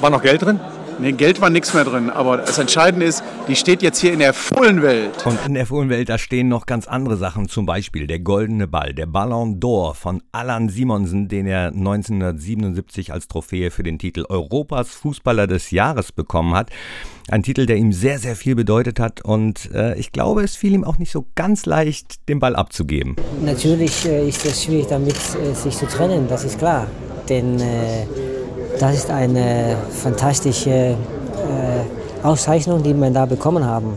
War 0.03 0.11
noch 0.11 0.21
Geld 0.21 0.43
drin? 0.43 0.61
Nee, 1.01 1.13
Geld 1.13 1.41
war 1.41 1.49
nichts 1.49 1.75
mehr 1.75 1.85
drin, 1.85 2.11
aber 2.11 2.39
das 2.39 2.59
Entscheidende 2.59 3.07
ist, 3.07 3.23
die 3.47 3.55
steht 3.55 3.83
jetzt 3.83 4.01
hier 4.01 4.13
in 4.13 4.19
der 4.19 4.35
Fohlenwelt. 4.35 5.25
Und 5.25 5.39
in 5.47 5.55
der 5.55 5.65
Fohlenwelt, 5.65 6.09
da 6.09 6.19
stehen 6.19 6.49
noch 6.49 6.67
ganz 6.67 6.89
andere 6.89 7.17
Sachen, 7.17 7.49
zum 7.49 7.67
Beispiel 7.67 8.09
der 8.09 8.19
Goldene 8.19 8.67
Ball, 8.67 8.95
der 8.95 9.07
Ballon 9.07 9.61
d'Or 9.61 9.95
von 9.95 10.21
Alan 10.33 10.69
Simonsen, 10.69 11.29
den 11.29 11.47
er 11.47 11.69
1977 11.69 13.13
als 13.13 13.29
Trophäe 13.29 13.71
für 13.71 13.85
den 13.85 14.01
Titel 14.01 14.25
Europas 14.29 14.91
Fußballer 14.91 15.47
des 15.47 15.71
Jahres 15.71 16.11
bekommen 16.11 16.55
hat. 16.55 16.71
Ein 17.29 17.45
Titel, 17.45 17.67
der 17.67 17.77
ihm 17.77 17.93
sehr, 17.93 18.19
sehr 18.19 18.35
viel 18.35 18.57
bedeutet 18.57 18.99
hat 18.99 19.25
und 19.25 19.71
äh, 19.73 19.95
ich 19.97 20.11
glaube, 20.11 20.43
es 20.43 20.57
fiel 20.57 20.73
ihm 20.75 20.83
auch 20.83 20.99
nicht 20.99 21.13
so 21.13 21.27
ganz 21.37 21.65
leicht, 21.65 22.29
den 22.29 22.41
Ball 22.41 22.57
abzugeben. 22.57 23.15
Natürlich 23.45 24.05
äh, 24.05 24.29
ist 24.29 24.45
es 24.45 24.65
schwierig 24.65 24.89
damit, 24.89 25.15
äh, 25.15 25.55
sich 25.55 25.77
zu 25.77 25.87
trennen, 25.87 26.27
das 26.29 26.45
ist 26.45 26.59
klar. 26.59 26.89
Denn 27.29 27.61
äh, 27.61 28.07
das 28.79 28.97
ist 28.97 29.11
eine 29.11 29.77
fantastische 29.91 30.71
äh, 30.71 30.97
Auszeichnung, 32.23 32.83
die 32.83 32.95
wir 32.95 33.11
da 33.11 33.27
bekommen 33.27 33.65
haben. 33.65 33.95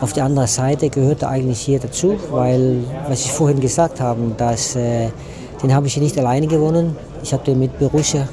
Auf 0.00 0.12
der 0.12 0.24
anderen 0.24 0.48
Seite 0.48 0.90
gehört 0.90 1.22
er 1.22 1.30
eigentlich 1.30 1.60
hier 1.60 1.78
dazu, 1.78 2.18
weil, 2.30 2.78
was 3.08 3.24
ich 3.24 3.32
vorhin 3.32 3.60
gesagt 3.60 4.00
habe, 4.00 4.20
dass, 4.36 4.76
äh, 4.76 5.08
den 5.62 5.74
habe 5.74 5.86
ich 5.86 5.96
nicht 5.96 6.18
alleine 6.18 6.46
gewonnen. 6.46 6.96
Ich 7.22 7.32
habe 7.32 7.44
den 7.44 7.58
mit 7.58 7.78
Borussia, 7.78 8.28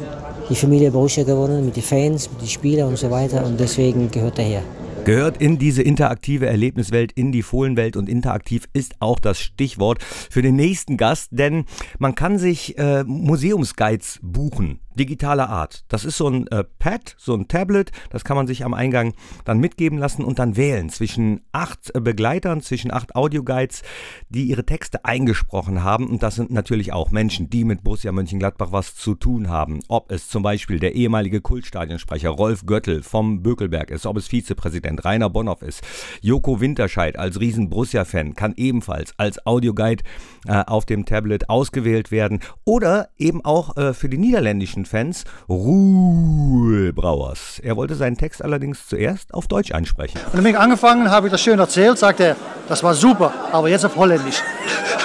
die 0.50 0.56
Familie 0.56 0.92
Borussia 0.92 1.24
gewonnen, 1.24 1.66
mit 1.66 1.76
den 1.76 1.84
Fans, 1.84 2.30
mit 2.32 2.42
den 2.42 2.48
Spielern 2.48 2.90
und 2.90 2.98
so 2.98 3.12
weiter 3.12 3.46
und 3.46 3.60
deswegen 3.60 4.10
gehört 4.10 4.40
er 4.40 4.46
her 4.46 4.62
gehört 5.06 5.42
in 5.42 5.58
diese 5.58 5.82
interaktive 5.82 6.46
Erlebniswelt, 6.46 7.12
in 7.14 7.32
die 7.32 7.42
Fohlenwelt 7.42 7.98
und 7.98 8.08
interaktiv 8.08 8.66
ist 8.74 8.94
auch 9.00 9.18
das 9.18 9.40
Stichwort 9.40 10.04
für 10.04 10.44
den 10.44 10.56
nächsten 10.56 10.98
Gast, 10.98 11.30
denn 11.32 11.66
man 11.98 12.14
kann 12.14 12.38
sich 12.38 12.78
äh, 12.78 13.04
Museumsguides 13.06 14.20
buchen 14.22 14.80
digitaler 14.96 15.50
Art. 15.50 15.86
Das 15.88 16.06
ist 16.06 16.18
so 16.18 16.28
ein 16.28 16.48
äh, 16.48 16.64
Pad, 16.64 17.16
so 17.18 17.34
ein 17.34 17.48
Tablet, 17.48 17.92
das 18.10 18.24
kann 18.24 18.38
man 18.38 18.48
sich 18.48 18.64
am 18.66 18.74
Eingang 18.74 19.14
dann 19.46 19.60
mitgeben 19.60 19.98
lassen 19.98 20.24
und 20.24 20.40
dann 20.40 20.58
wählen 20.58 20.90
zwischen 20.90 21.42
acht 21.52 21.96
äh, 21.96 22.02
Begleitern, 22.02 22.62
zwischen 22.62 22.92
acht 22.92 23.16
Audioguides, 23.16 23.84
die 24.30 24.46
ihre 24.46 24.66
Texte 24.66 25.06
eingesprochen 25.06 25.84
haben. 25.84 26.08
Und 26.08 26.24
das 26.24 26.36
sind 26.36 26.52
natürlich 26.52 26.94
auch 26.94 27.12
Menschen, 27.12 27.50
die 27.50 27.64
mit 27.64 27.84
Borussia 27.84 28.12
Mönchengladbach 28.12 28.72
was 28.72 28.96
zu 28.96 29.16
tun 29.16 29.50
haben. 29.50 29.80
Ob 29.88 30.12
es 30.12 30.28
zum 30.28 30.44
Beispiel 30.44 30.80
der 30.80 30.96
ehemalige 30.96 31.42
Kultstadionsprecher 31.42 32.30
Rolf 32.30 32.66
Göttl 32.66 33.02
vom 33.04 33.42
Bökelberg 33.42 33.92
ist, 33.92 34.06
ob 34.06 34.18
es 34.18 34.28
Vizepräsident 34.28 35.06
Rainer 35.06 35.30
Bonhoff 35.30 35.62
ist. 35.62 35.84
Joko 36.22 36.62
Winterscheid 36.62 37.18
als 37.18 37.40
riesen 37.40 37.70
Borussia-Fan 37.70 38.34
kann 38.36 38.54
ebenfalls 38.58 39.14
als 39.18 39.46
Audioguide 39.46 40.04
äh, 40.48 40.64
auf 40.66 40.86
dem 40.86 41.06
Tablet 41.06 41.50
ausgewählt 41.50 42.12
werden 42.12 42.40
oder 42.66 43.10
eben 43.18 43.44
auch 43.44 43.78
äh, 43.78 43.94
für 43.94 44.10
die 44.10 44.18
niederländischen 44.18 44.86
Fans 44.90 45.24
Ruhe 45.48 46.92
Brauers. 46.94 47.60
Er 47.64 47.78
wollte 47.78 47.94
seinen 47.94 48.18
Text 48.18 48.44
allerdings 48.44 48.88
zuerst 48.88 49.34
auf 49.34 49.48
Deutsch 49.48 49.72
einsprechen. 49.72 50.20
Und 50.26 50.34
dann 50.34 50.44
bin 50.44 50.54
ich 50.54 50.60
angefangen, 50.60 51.12
habe 51.12 51.28
ich 51.28 51.32
das 51.32 51.42
schön 51.42 51.60
erzählt, 51.60 52.00
sagte 52.00 52.24
er, 52.24 52.36
das 52.68 52.82
war 52.84 52.96
super, 52.96 53.32
aber 53.52 53.70
jetzt 53.70 53.86
auf 53.86 53.96
Holländisch. 53.96 54.42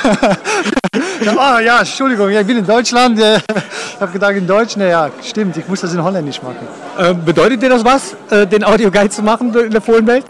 ah 1.37 1.61
ja, 1.61 1.81
Entschuldigung, 1.81 2.31
ich 2.31 2.47
bin 2.47 2.59
in 2.59 2.67
Deutschland. 2.67 3.19
Ich 3.19 4.01
habe 4.01 4.11
gedacht, 4.11 4.33
in 4.33 4.47
Deutsch, 4.47 4.77
naja, 4.77 5.11
stimmt, 5.23 5.57
ich 5.59 5.69
muss 5.69 5.83
das 5.83 5.93
in 5.93 6.03
Holländisch 6.03 6.43
machen. 6.43 6.67
Äh, 6.99 7.13
bedeutet 7.13 7.63
dir 7.63 7.69
das 7.69 7.85
was, 7.85 8.17
äh, 8.31 8.47
den 8.47 8.65
Audioguide 8.65 9.11
zu 9.11 9.23
machen 9.23 9.55
in 9.55 9.71
der 9.71 9.83
Fohlenwelt? 9.83 10.25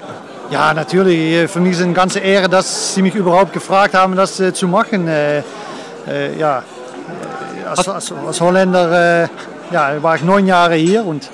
Ja, 0.51 0.75
natürlich. 0.75 1.51
Für 1.51 1.61
mich 1.61 1.73
ist 1.73 1.79
es 1.79 1.85
eine 1.85 1.95
ganze 1.95 2.19
Ehre, 2.19 2.49
dass 2.49 2.95
Sie 2.95 3.03
mich 3.03 3.15
überhaupt 3.15 3.53
gefragt 3.53 3.95
haben, 3.95 4.17
das 4.17 4.39
äh, 4.41 4.53
zu 4.53 4.69
machen. 4.69 5.09
Äh, 5.09 5.43
äh, 6.07 6.39
ja, 6.39 6.63
als, 7.67 7.89
als, 7.89 8.13
als 8.13 8.41
Holländer 8.41 9.29
ja, 9.71 10.03
war 10.03 10.17
ich 10.17 10.23
neun 10.23 10.47
Jahre 10.47 10.75
hier 10.75 11.05
und 11.05 11.31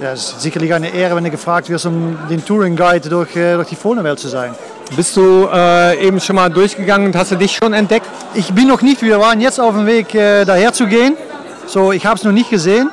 ja, 0.00 0.12
es 0.12 0.30
ist 0.30 0.40
sicherlich 0.40 0.74
eine 0.74 0.88
Ehre, 0.88 1.14
wenn 1.14 1.24
du 1.24 1.30
gefragt 1.30 1.68
wirst, 1.68 1.86
um 1.86 2.18
den 2.28 2.44
Touring 2.44 2.74
Guide 2.74 3.08
durch, 3.08 3.34
durch 3.34 3.68
die 3.68 3.76
Fohlenwelt 3.76 4.18
zu 4.18 4.28
sein. 4.28 4.54
Bist 4.96 5.16
du 5.16 5.48
äh, 5.52 6.06
eben 6.06 6.20
schon 6.20 6.36
mal 6.36 6.50
durchgegangen 6.50 7.06
und 7.06 7.16
hast 7.16 7.30
du 7.30 7.36
dich 7.36 7.52
schon 7.52 7.72
entdeckt? 7.72 8.06
Ich 8.34 8.52
bin 8.52 8.68
noch 8.68 8.82
nicht. 8.82 9.00
Wir 9.00 9.20
waren 9.20 9.40
jetzt 9.40 9.60
auf 9.60 9.74
dem 9.74 9.86
Weg, 9.86 10.14
äh, 10.14 10.44
daher 10.44 10.72
zu 10.72 10.86
gehen. 10.86 11.16
So, 11.66 11.92
ich 11.92 12.04
habe 12.04 12.16
es 12.16 12.24
noch 12.24 12.32
nicht 12.32 12.50
gesehen. 12.50 12.90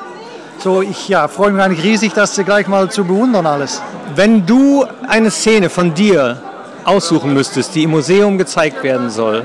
So, 0.60 0.82
ich 0.82 1.10
ja, 1.10 1.28
freue 1.28 1.52
mich 1.52 1.64
eigentlich 1.64 1.84
riesig, 1.84 2.14
das 2.14 2.36
gleich 2.46 2.68
mal 2.68 2.90
zu 2.90 3.04
bewundern 3.04 3.46
alles. 3.46 3.82
Wenn 4.16 4.46
du 4.46 4.86
eine 5.08 5.32
Szene 5.32 5.70
von 5.70 5.94
dir 5.94 6.42
aussuchen 6.86 7.34
müsstest, 7.34 7.76
die 7.76 7.84
im 7.84 7.92
Museum 7.92 8.38
gezeigt 8.38 8.84
werden 8.84 9.10
soll, 9.10 9.44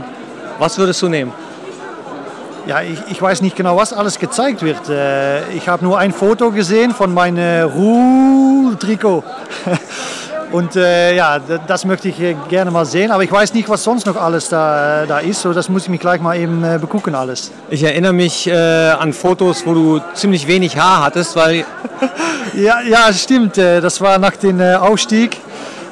was 0.58 0.78
würdest 0.78 1.02
du 1.02 1.08
nehmen? 1.08 1.32
Ja, 2.66 2.80
ich, 2.80 2.98
ich 3.10 3.20
weiß 3.20 3.42
nicht 3.42 3.56
genau, 3.56 3.76
was 3.76 3.92
alles 3.92 4.18
gezeigt 4.18 4.62
wird. 4.62 4.88
Äh, 4.88 5.50
ich 5.50 5.68
habe 5.68 5.84
nur 5.84 5.98
ein 5.98 6.12
Foto 6.12 6.50
gesehen 6.50 6.92
von 6.92 7.12
meinem 7.12 7.68
Ruhl-Trikot. 7.68 9.22
Und 10.52 10.74
äh, 10.76 11.14
ja, 11.14 11.38
das 11.40 11.84
möchte 11.84 12.08
ich 12.08 12.18
äh, 12.20 12.36
gerne 12.48 12.70
mal 12.70 12.86
sehen. 12.86 13.10
Aber 13.10 13.22
ich 13.22 13.30
weiß 13.30 13.52
nicht, 13.52 13.68
was 13.68 13.84
sonst 13.84 14.06
noch 14.06 14.16
alles 14.16 14.48
da, 14.48 15.02
äh, 15.02 15.06
da 15.06 15.18
ist. 15.18 15.42
So, 15.42 15.52
das 15.52 15.68
muss 15.68 15.82
ich 15.82 15.88
mich 15.90 16.00
gleich 16.00 16.22
mal 16.22 16.38
eben 16.38 16.64
äh, 16.64 16.78
begucken 16.80 17.14
alles. 17.14 17.50
Ich 17.68 17.82
erinnere 17.82 18.14
mich 18.14 18.46
äh, 18.46 18.54
an 18.54 19.12
Fotos, 19.12 19.66
wo 19.66 19.74
du 19.74 20.00
ziemlich 20.14 20.46
wenig 20.46 20.78
Haar 20.78 21.04
hattest, 21.04 21.36
weil... 21.36 21.66
ja, 22.54 22.80
ja, 22.80 23.12
stimmt. 23.12 23.58
Das 23.58 24.00
war 24.00 24.18
nach 24.18 24.36
dem 24.36 24.60
Aufstieg. 24.60 25.38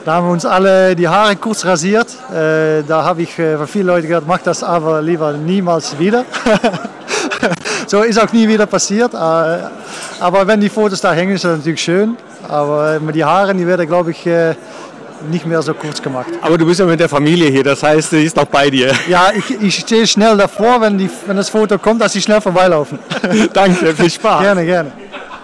Da 0.05 0.15
haben 0.15 0.27
wir 0.27 0.33
uns 0.33 0.45
alle 0.45 0.97
die 0.97 1.09
Haare 1.09 1.37
kurz 1.37 1.65
rasiert. 1.65 2.09
da 2.31 3.05
habe 3.05 3.23
ich 3.23 3.35
von 3.35 3.67
vielen 3.67 3.87
Leuten 3.87 4.09
gehört, 4.09 4.27
mach 4.27 4.41
das 4.43 4.63
aber 4.63 5.01
lieber 5.01 5.33
niemals 5.33 5.99
wieder. 5.99 6.25
so 7.87 8.03
ist 8.03 8.19
auch 8.19 8.33
nie 8.33 8.49
wieder 8.49 8.67
passiert. 8.67 9.15
Äh, 9.15 9.17
aber 10.21 10.47
wenn 10.47 10.61
die 10.61 10.69
Fotos 10.69 11.01
da 11.01 11.13
hängen, 11.13 11.35
ist 11.35 11.45
das 11.45 11.59
natürlich 11.59 11.83
schön. 11.83 12.17
Aber 12.49 12.99
die 13.13 13.25
Haare, 13.25 13.55
die 13.55 13.67
werden, 13.67 13.87
glaube 13.87 14.11
ich, 14.11 14.27
äh, 14.27 14.55
nicht 15.31 15.47
mehr 15.47 15.63
so 15.63 15.75
kurz 15.75 16.03
gemacht. 16.03 16.29
Aber 16.41 16.59
du 16.59 16.67
bist 16.67 16.81
ja 16.81 16.87
mit 16.87 16.99
der 16.99 17.09
Familie 17.09 17.49
hier, 17.51 17.63
das 17.63 17.83
heißt, 17.83 18.11
sie 18.11 18.25
ist 18.25 18.37
noch 18.37 18.47
bei 18.47 18.69
dir. 18.71 18.93
Ja, 19.09 19.31
ich, 19.33 19.63
ich 19.63 19.77
stehe 19.77 20.07
schnell 20.07 20.37
davor, 20.37 20.81
wenn, 20.81 20.99
die, 20.99 21.09
wenn 21.27 21.37
das 21.37 21.49
Foto 21.49 21.79
kommt, 21.79 22.01
dass 22.01 22.13
sie 22.13 22.21
schnell 22.23 22.41
vorbeilaufen. 22.41 22.99
Danke, 23.53 23.95
viel 23.95 24.11
Spaß. 24.11 24.43
Gerne, 24.43 24.65
gerne. 24.65 24.93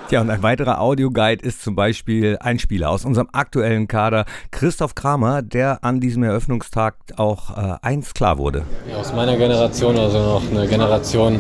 Tja, 0.09 0.23
und 0.23 0.31
ein 0.31 0.43
weiterer 0.43 0.81
Audioguide 0.81 1.45
ist 1.45 1.63
zum 1.63 1.77
Beispiel 1.77 2.39
ein 2.41 2.59
Spieler 2.59 2.89
aus 2.89 3.05
unserem 3.05 3.29
aktuellen 3.33 3.89
Kader, 3.89 4.25
Christoph 4.51 4.95
Kramer, 4.95 5.43
der 5.43 5.85
an 5.85 6.01
diesem 6.01 6.23
Eröffnungstag 6.23 6.95
auch 7.19 7.51
äh, 7.51 7.75
eins 7.83 8.15
klar 8.15 8.39
wurde. 8.39 8.63
Ja, 8.91 8.97
aus 8.97 9.13
meiner 9.13 9.37
Generation, 9.37 9.99
also 9.99 10.19
noch 10.19 10.43
eine 10.51 10.67
Generation 10.67 11.39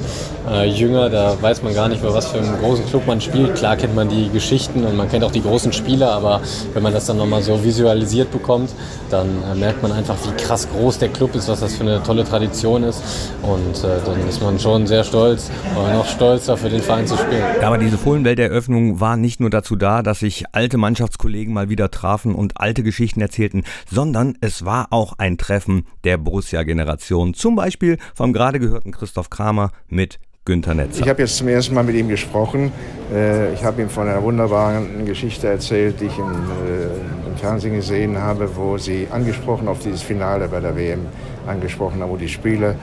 äh, 0.50 0.68
jünger, 0.68 1.08
da 1.08 1.40
weiß 1.40 1.62
man 1.62 1.74
gar 1.74 1.88
nicht, 1.88 2.02
bei 2.02 2.12
was 2.12 2.26
für 2.26 2.40
einem 2.40 2.58
großen 2.58 2.84
Club 2.88 3.06
man 3.06 3.22
spielt. 3.22 3.54
Klar 3.54 3.76
kennt 3.76 3.94
man 3.94 4.10
die 4.10 4.28
Geschichten 4.28 4.84
und 4.84 4.98
man 4.98 5.08
kennt 5.08 5.24
auch 5.24 5.32
die 5.32 5.42
großen 5.42 5.72
Spieler, 5.72 6.12
aber 6.12 6.42
wenn 6.74 6.82
man 6.82 6.92
das 6.92 7.06
dann 7.06 7.16
nochmal 7.16 7.40
so 7.40 7.64
visualisiert 7.64 8.30
bekommt, 8.30 8.68
dann 9.08 9.28
äh, 9.50 9.54
merkt 9.54 9.82
man 9.82 9.92
einfach, 9.92 10.16
wie 10.26 10.42
krass 10.42 10.68
groß 10.70 10.98
der 10.98 11.08
Club 11.08 11.34
ist, 11.34 11.48
was 11.48 11.60
das 11.60 11.74
für 11.74 11.84
eine 11.84 12.02
tolle 12.02 12.22
Tradition 12.22 12.82
ist. 12.82 13.02
Und 13.40 13.82
äh, 13.82 13.96
dann 14.04 14.28
ist 14.28 14.42
man 14.42 14.58
schon 14.58 14.86
sehr 14.86 15.04
stolz, 15.04 15.50
aber 15.74 15.90
noch 15.94 16.06
stolzer 16.06 16.54
für 16.58 16.68
den 16.68 16.82
Verein 16.82 17.06
zu 17.06 17.16
spielen. 17.16 17.42
Ja, 17.62 17.68
aber 17.68 17.78
diese 17.78 17.96
Fohlenwelt 17.96 18.38
der 18.38 18.57
Eröffnung 18.58 18.98
war 18.98 19.16
nicht 19.16 19.38
nur 19.38 19.50
dazu 19.50 19.76
da, 19.76 20.02
dass 20.02 20.18
sich 20.18 20.46
alte 20.50 20.78
Mannschaftskollegen 20.78 21.54
mal 21.54 21.68
wieder 21.68 21.92
trafen 21.92 22.34
und 22.34 22.60
alte 22.60 22.82
Geschichten 22.82 23.20
erzählten, 23.20 23.62
sondern 23.88 24.36
es 24.40 24.64
war 24.64 24.88
auch 24.90 25.14
ein 25.16 25.38
Treffen 25.38 25.86
der 26.02 26.18
Borussia-Generation. 26.18 27.34
Zum 27.34 27.54
Beispiel 27.54 27.98
vom 28.16 28.32
gerade 28.32 28.58
gehörten 28.58 28.90
Christoph 28.90 29.30
Kramer 29.30 29.70
mit 29.86 30.18
Günter 30.44 30.74
Netzer. 30.74 31.02
Ich 31.02 31.08
habe 31.08 31.22
jetzt 31.22 31.36
zum 31.36 31.46
ersten 31.46 31.72
Mal 31.72 31.84
mit 31.84 31.94
ihm 31.94 32.08
gesprochen. 32.08 32.72
Äh, 33.14 33.54
ich 33.54 33.62
habe 33.62 33.80
ihm 33.80 33.90
von 33.90 34.08
einer 34.08 34.24
wunderbaren 34.24 35.06
Geschichte 35.06 35.46
erzählt, 35.46 36.00
die 36.00 36.06
ich 36.06 36.18
äh, 36.18 36.22
im, 36.22 37.36
Fernsehen 37.36 37.74
gesehen 37.74 38.18
habe, 38.18 38.56
wo 38.56 38.76
sie 38.76 39.06
angesprochen 39.12 39.68
auf 39.68 39.78
dieses 39.78 40.02
Finale 40.02 40.48
bei 40.48 40.58
der 40.58 40.74
WM 40.74 41.06
angesprochen 41.46 42.02
haben, 42.02 42.10
wo 42.10 42.16
die 42.16 42.28
Spieler 42.28 42.74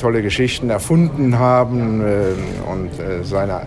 tolle 0.00 0.22
Geschichten 0.22 0.70
erfunden 0.70 1.38
haben 1.38 2.00
äh, 2.00 2.70
und 2.70 2.90
seine 3.24 3.62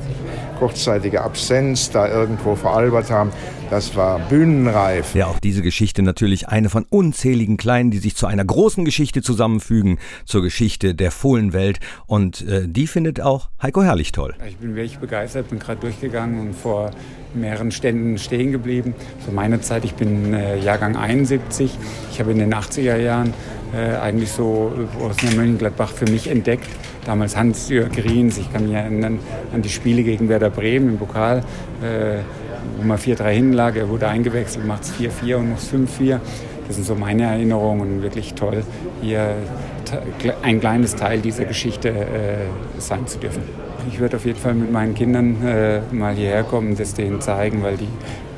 kurzzeitige 0.60 1.22
Absenz 1.22 1.92
da 1.92 2.08
irgendwo 2.08 2.56
veralbert 2.56 3.12
haben. 3.12 3.32
Das 3.70 3.96
war 3.96 4.20
bühnenreif. 4.20 5.16
Ja, 5.16 5.26
auch 5.28 5.40
diese 5.40 5.64
Geschichte 5.64 6.04
natürlich 6.04 6.50
eine 6.50 6.70
von 6.70 6.86
unzähligen 6.88 7.58
kleinen, 7.58 7.90
die 7.90 7.98
sich 7.98 8.16
zu 8.16 8.28
einer 8.28 8.46
großen 8.46 8.86
Geschichte 8.86 9.24
zusammenfügen, 9.24 9.98
zur 10.26 10.44
Geschichte 10.44 10.94
der 10.94 11.10
Fohlenwelt. 11.10 11.80
Und 12.06 12.48
äh, 12.48 12.68
die 12.68 12.86
findet 12.86 13.22
auch 13.22 13.50
Heiko 13.62 13.82
Herrlich 13.82 14.12
toll. 14.12 14.36
Ich 14.48 14.58
bin 14.58 14.76
wirklich 14.76 15.00
begeistert, 15.00 15.50
bin 15.50 15.60
gerade 15.60 15.82
durchgegangen 15.82 16.40
und 16.40 16.54
vor 16.54 16.92
mehreren 17.34 17.72
Ständen 17.72 18.20
stehen 18.20 18.52
geblieben. 18.52 18.94
So 19.26 19.32
meine 19.32 19.60
Zeit, 19.62 19.84
ich 19.84 19.96
bin 19.96 20.34
äh, 20.34 20.60
Jahrgang 20.60 20.96
71. 20.96 21.72
Ich 22.12 22.20
habe 22.20 22.32
in 22.32 22.40
den 22.40 22.54
80er 22.54 22.98
Jahren 22.98 23.34
äh, 23.76 23.98
eigentlich 23.98 24.32
so 24.32 24.72
Borussia 24.98 25.30
Mönchengladbach 25.36 25.92
für 25.92 26.10
mich 26.10 26.30
entdeckt. 26.30 26.68
Damals 27.06 27.36
Hans-Jörg 27.36 27.96
Riens, 27.98 28.38
ich 28.38 28.52
kann 28.52 28.66
mich 28.66 28.74
erinnern 28.74 29.20
an 29.54 29.62
die 29.62 29.70
Spiele 29.70 30.04
gegen 30.04 30.30
Werder 30.30 30.50
Bremen 30.50 30.90
im 30.90 30.98
Pokal. 30.98 31.44
Äh, 31.82 32.20
wo 32.78 32.88
man 32.88 32.98
4-3 32.98 33.30
hinten 33.30 33.54
lag. 33.54 33.76
Er 33.76 33.90
wurde 33.90 34.08
eingewechselt, 34.08 34.66
macht 34.66 34.84
es 34.84 34.94
4-4 34.94 35.36
und 35.36 35.52
muss 35.52 35.70
5-4. 35.72 36.20
Das 36.68 36.78
sind 36.78 36.86
so 36.86 36.96
meine 36.96 37.24
Erinnerungen 37.24 38.02
wirklich 38.02 38.34
toll, 38.34 38.64
hier 39.02 39.36
ein 40.42 40.60
kleines 40.60 40.96
Teil 40.96 41.20
dieser 41.20 41.46
Geschichte 41.46 41.90
äh, 41.90 42.38
sein 42.80 43.06
zu 43.06 43.20
dürfen. 43.20 43.44
Ich 43.88 44.00
werde 44.00 44.18
auf 44.18 44.26
jeden 44.26 44.40
Fall 44.40 44.56
mit 44.56 44.72
meinen 44.72 44.96
Kindern 44.96 45.46
äh, 45.46 45.82
mal 45.92 46.16
hierher 46.16 46.44
kommen 46.44 46.76
das 46.76 46.96
denen 46.96 47.22
zeigen, 47.22 47.62
weil 47.62 47.78
die 47.78 47.88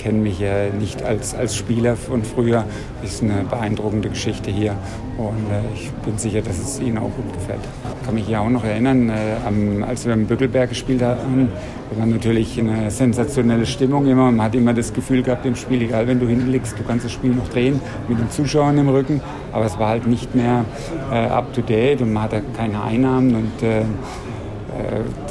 kennen 0.08 0.24
mich 0.24 0.40
ja 0.40 0.70
nicht 0.70 1.04
als, 1.04 1.36
als 1.36 1.58
Spieler 1.58 1.98
von 1.98 2.24
früher. 2.24 2.64
Das 3.02 3.16
ist 3.16 3.24
eine 3.24 3.44
beeindruckende 3.44 4.08
Geschichte 4.08 4.50
hier 4.50 4.74
und 5.18 5.52
äh, 5.52 5.60
ich 5.76 5.92
bin 5.92 6.18
sicher, 6.18 6.42
dass 6.42 6.58
es 6.60 6.80
Ihnen 6.80 6.98
auch 6.98 7.12
gut 7.14 7.34
gefällt. 7.34 7.60
Ich 8.00 8.06
kann 8.06 8.16
mich 8.16 8.30
ja 8.30 8.40
auch 8.40 8.50
noch 8.50 8.64
erinnern, 8.64 9.10
äh, 9.10 9.14
am, 9.46 9.84
als 9.84 10.06
wir 10.06 10.14
im 10.14 10.26
Bückelberg 10.26 10.70
gespielt 10.70 11.02
haben, 11.02 11.50
war 11.98 12.06
natürlich 12.06 12.58
eine 12.58 12.90
sensationelle 12.90 13.66
Stimmung 13.66 14.08
immer. 14.08 14.32
Man 14.32 14.46
hat 14.46 14.56
immer 14.56 14.74
das 14.74 14.94
Gefühl 14.94 15.24
gehabt 15.24 15.46
im 15.46 15.58
Spiel, 15.58 15.82
egal 15.82 16.08
wenn 16.08 16.22
du 16.22 16.28
hinten 16.28 16.54
liegst, 16.54 16.80
du 16.80 16.84
kannst 16.84 17.04
das 17.04 17.12
Spiel 17.12 17.32
noch 17.32 17.50
drehen 17.50 17.82
mit 18.08 18.18
den 18.18 18.32
Zuschauern 18.32 18.78
im 18.78 18.88
Rücken. 18.88 19.20
Aber 19.52 19.66
es 19.66 19.78
war 19.78 19.90
halt 19.90 20.08
nicht 20.08 20.34
mehr 20.36 20.64
äh, 21.12 21.16
up 21.16 21.52
to 21.52 21.60
date 21.60 22.02
und 22.02 22.14
man 22.14 22.24
hatte 22.24 22.44
keine 22.56 22.82
Einnahmen 22.82 23.36
und 23.36 23.62
äh, 23.62 23.82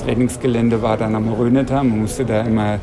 Trainingsgelände 0.04 0.82
war 0.82 0.96
dann 0.96 1.14
am 1.14 1.32
Röneter. 1.32 1.82
Man 1.82 2.00
musste 2.00 2.24
da 2.24 2.42
immer 2.42 2.74
äh, 2.74 2.78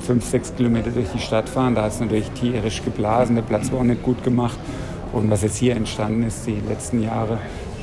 fünf, 0.00 0.24
sechs 0.24 0.54
Kilometer 0.54 0.90
durch 0.90 1.08
die 1.14 1.18
Stadt 1.18 1.48
fahren. 1.48 1.74
Da 1.74 1.82
hat 1.82 1.92
es 1.92 2.00
natürlich 2.00 2.30
tierisch 2.30 2.82
geblasen. 2.84 3.36
Der 3.36 3.42
Platz 3.42 3.70
war 3.72 3.80
auch 3.80 3.84
nicht 3.84 4.02
gut 4.02 4.22
gemacht. 4.24 4.58
Und 5.12 5.30
was 5.30 5.42
jetzt 5.42 5.56
hier 5.56 5.76
entstanden 5.76 6.24
ist, 6.24 6.46
die 6.46 6.60
letzten 6.68 7.02
Jahre, 7.02 7.38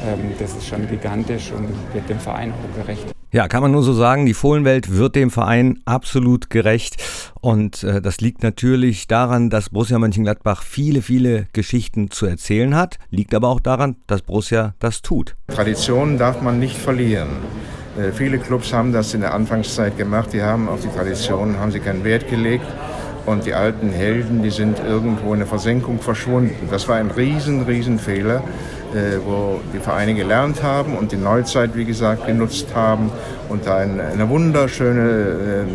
ähm, 0.06 0.34
das 0.40 0.54
ist 0.54 0.68
schon 0.68 0.88
gigantisch 0.88 1.52
und 1.52 1.68
wird 1.94 2.10
dem 2.10 2.20
Verein 2.20 2.52
auch 2.52 2.82
gerecht. 2.82 3.13
Ja, 3.34 3.48
kann 3.48 3.64
man 3.64 3.72
nur 3.72 3.82
so 3.82 3.94
sagen, 3.94 4.28
die 4.28 4.36
Fohlenwelt 4.36 4.96
wird 4.96 5.16
dem 5.16 5.32
Verein 5.32 5.80
absolut 5.86 6.52
gerecht. 6.52 7.02
Und 7.42 7.82
äh, 7.82 8.00
das 8.00 8.22
liegt 8.22 8.44
natürlich 8.44 9.08
daran, 9.08 9.50
dass 9.50 9.72
Borussia 9.72 9.98
Mönchengladbach 9.98 10.62
viele, 10.62 11.02
viele 11.02 11.48
Geschichten 11.52 12.12
zu 12.12 12.28
erzählen 12.28 12.76
hat. 12.76 13.00
Liegt 13.10 13.34
aber 13.34 13.48
auch 13.48 13.60
daran, 13.60 13.96
dass 14.06 14.22
Borussia 14.22 14.76
das 14.78 15.02
tut. 15.02 15.36
Traditionen 15.48 16.20
darf 16.20 16.44
man 16.44 16.60
nicht 16.60 16.78
verlieren. 16.78 17.30
Äh, 17.98 18.12
viele 18.12 18.38
Clubs 18.38 18.72
haben 18.72 18.94
das 18.94 19.16
in 19.16 19.22
der 19.22 19.34
Anfangszeit 19.34 19.98
gemacht. 19.98 20.32
Die 20.32 20.44
haben 20.44 20.70
auf 20.70 20.82
die 20.82 20.90
Traditionen 20.90 21.58
haben 21.58 21.72
sie 21.72 21.80
keinen 21.80 22.04
Wert 22.04 22.30
gelegt. 22.30 22.68
Und 23.26 23.48
die 23.48 23.56
alten 23.56 23.90
Helden, 23.90 24.44
die 24.44 24.52
sind 24.52 24.78
irgendwo 24.78 25.34
in 25.34 25.40
der 25.40 25.48
Versenkung 25.48 26.00
verschwunden. 26.02 26.68
Das 26.70 26.88
war 26.88 26.98
ein 26.98 27.10
riesen, 27.10 27.64
riesen 27.64 27.98
Fehler. 27.98 28.44
Äh, 28.94 29.18
wo 29.26 29.60
die 29.74 29.80
Vereine 29.80 30.14
gelernt 30.14 30.62
haben 30.62 30.96
und 30.96 31.12
die 31.12 31.18
Neuzeit, 31.18 31.76
wie 31.76 31.84
gesagt, 31.84 32.28
genutzt 32.28 32.68
haben 32.76 33.12
und 33.50 33.66
da 33.66 33.78
eine 33.78 34.30
wunderschöne 34.30 35.66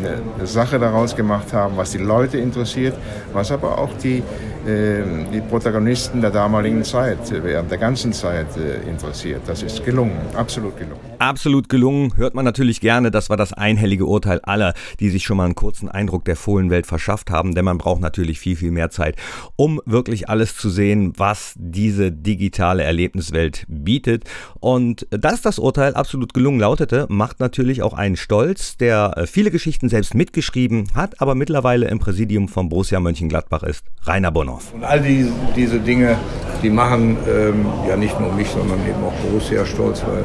äh, 0.40 0.46
Sache 0.46 0.78
daraus 0.78 1.16
gemacht 1.16 1.52
haben, 1.52 1.76
was 1.76 1.90
die 1.90 1.98
Leute 1.98 2.38
interessiert, 2.38 2.94
was 3.32 3.50
aber 3.50 3.76
auch 3.78 3.90
die, 4.00 4.18
äh, 4.18 5.02
die 5.32 5.40
Protagonisten 5.40 6.20
der 6.20 6.30
damaligen 6.30 6.84
Zeit, 6.84 7.18
während 7.42 7.72
der 7.72 7.78
ganzen 7.78 8.12
Zeit 8.12 8.46
interessiert. 8.88 9.42
Das 9.48 9.64
ist 9.64 9.84
gelungen, 9.84 10.20
absolut 10.36 10.78
gelungen. 10.78 11.07
Absolut 11.18 11.68
gelungen, 11.68 12.16
hört 12.16 12.34
man 12.34 12.44
natürlich 12.44 12.80
gerne. 12.80 13.10
Das 13.10 13.30
war 13.30 13.36
das 13.36 13.52
einhellige 13.52 14.06
Urteil 14.06 14.40
aller, 14.40 14.74
die 15.00 15.10
sich 15.10 15.24
schon 15.24 15.36
mal 15.36 15.44
einen 15.44 15.54
kurzen 15.54 15.88
Eindruck 15.88 16.24
der 16.24 16.36
Fohlenwelt 16.36 16.86
verschafft 16.86 17.30
haben, 17.30 17.54
denn 17.54 17.64
man 17.64 17.78
braucht 17.78 18.00
natürlich 18.00 18.38
viel, 18.38 18.56
viel 18.56 18.70
mehr 18.70 18.90
Zeit, 18.90 19.16
um 19.56 19.80
wirklich 19.84 20.28
alles 20.28 20.56
zu 20.56 20.70
sehen, 20.70 21.12
was 21.16 21.54
diese 21.56 22.12
digitale 22.12 22.82
Erlebnis 22.82 23.18
Erlebniswelt 23.18 23.64
bietet. 23.68 24.24
Und 24.60 25.06
dass 25.10 25.42
das 25.42 25.58
Urteil 25.58 25.94
absolut 25.94 26.34
gelungen 26.34 26.60
lautete, 26.60 27.06
macht 27.08 27.40
natürlich 27.40 27.82
auch 27.82 27.94
einen 27.94 28.16
stolz, 28.16 28.76
der 28.76 29.14
äh, 29.16 29.26
viele 29.26 29.50
Geschichten 29.50 29.88
selbst 29.88 30.14
mitgeschrieben 30.14 30.88
hat, 30.94 31.20
aber 31.20 31.34
mittlerweile 31.34 31.88
im 31.88 31.98
Präsidium 31.98 32.48
von 32.48 32.68
Borussia 32.68 33.00
Mönchengladbach 33.00 33.62
ist. 33.62 33.84
Rainer 34.02 34.30
Bonhoff. 34.30 34.72
Und 34.74 34.84
all 34.84 35.00
die, 35.00 35.30
diese 35.56 35.80
Dinge, 35.80 36.18
die 36.62 36.70
machen 36.70 37.16
ähm, 37.28 37.66
ja 37.88 37.96
nicht 37.96 38.18
nur 38.20 38.32
mich, 38.32 38.48
sondern 38.48 38.80
eben 38.80 39.02
auch 39.04 39.14
Borussia 39.22 39.64
stolz, 39.64 40.02
weil 40.06 40.24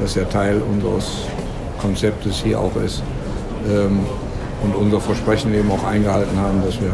das 0.00 0.14
ja 0.14 0.24
Teil 0.24 0.60
unseres 0.62 1.24
Konzeptes 1.80 2.36
hier 2.42 2.58
auch 2.58 2.74
ist. 2.76 3.02
Ähm, 3.68 4.00
und 4.62 4.74
unser 4.74 5.00
Versprechen 5.00 5.54
eben 5.54 5.70
auch 5.70 5.84
eingehalten 5.84 6.38
haben, 6.38 6.62
dass 6.64 6.80
wir 6.80 6.90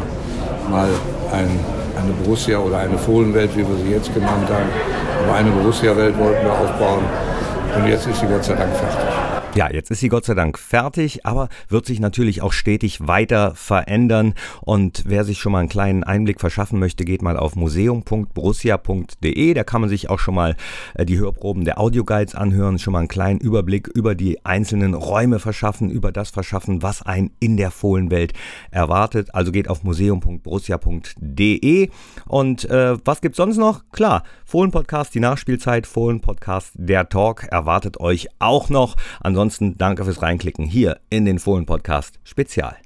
mal 0.71 0.88
ein, 1.33 1.51
eine 2.01 2.12
Borussia 2.23 2.59
oder 2.59 2.79
eine 2.79 2.97
Fohlenwelt, 2.97 3.57
wie 3.57 3.66
wir 3.66 3.77
sie 3.85 3.90
jetzt 3.90 4.12
genannt 4.14 4.49
haben, 4.49 4.71
aber 5.25 5.37
eine 5.37 5.51
Borussia-Welt 5.51 6.16
wollten 6.19 6.45
wir 6.45 6.53
aufbauen. 6.53 7.05
Und 7.77 7.88
jetzt 7.88 8.07
ist 8.07 8.21
sie 8.21 8.27
Gott 8.27 8.45
sei 8.45 8.55
Dank 8.55 8.75
fertig. 8.77 9.25
Ja, 9.57 9.73
jetzt 9.73 9.90
ist 9.90 10.01
sie 10.01 10.11
Gott 10.11 10.27
sei 10.27 10.35
Dank 10.35 10.59
fertig, 10.59 11.25
aber 11.25 11.49
wird 11.71 11.87
sich 11.87 11.99
natürlich 11.99 12.42
auch 12.42 12.53
stetig 12.53 13.09
weiter 13.09 13.55
verändern. 13.55 14.35
Und 14.61 15.05
wer 15.07 15.25
sich 15.25 15.38
schon 15.38 15.53
mal 15.53 15.61
einen 15.61 15.71
kleinen 15.71 16.05
Einblick 16.05 16.40
verschaffen 16.40 16.79
möchte, 16.79 17.07
geht 17.07 17.23
mal 17.23 17.38
auf 17.38 17.57
museum.borussia.de. 17.57 19.55
Da 19.55 19.64
kann 19.64 19.81
man 19.81 19.88
sich 19.88 20.11
auch 20.11 20.19
schon 20.19 20.35
mal 20.35 20.57
äh, 20.92 21.07
die 21.07 21.16
Hörproben 21.16 21.64
der 21.64 21.81
Audioguides 21.81 22.35
anhören, 22.35 22.79
schon 22.79 22.92
mal 22.92 22.99
einen 22.99 23.09
kleinen 23.09 23.40
Überblick 23.40 23.88
über 23.88 24.14
die 24.14 24.45
einzelnen 24.45 24.92
Räume 24.92 25.38
verschaffen, 25.38 25.90
über 25.90 26.12
das 26.12 26.29
verschaffen, 26.29 26.83
was 26.83 27.01
einen 27.01 27.31
in 27.40 27.57
der 27.57 27.71
Fohlenwelt 27.71 28.35
erwartet. 28.71 29.35
Also 29.35 29.53
geht 29.53 29.71
auf 29.71 29.85
museum.borussia.de. 29.85 31.88
Und 32.27 32.69
äh, 32.69 32.99
was 33.07 33.23
gibt's 33.23 33.38
sonst 33.38 33.57
noch? 33.57 33.85
Klar, 33.90 34.23
Fohlen-Podcast, 34.45 35.14
die 35.14 35.21
Nachspielzeit, 35.21 35.87
Fohlen-Podcast, 35.87 36.73
der 36.75 37.09
Talk 37.09 37.45
erwartet 37.45 38.01
euch 38.01 38.29
auch 38.38 38.69
noch. 38.69 38.97
Ansonsten 39.46 39.78
danke 39.78 40.04
fürs 40.04 40.22
Reinklicken 40.22 40.66
hier 40.66 40.98
in 41.09 41.24
den 41.24 41.38
Fohlen-Podcast 41.38 42.18
Spezial. 42.24 42.76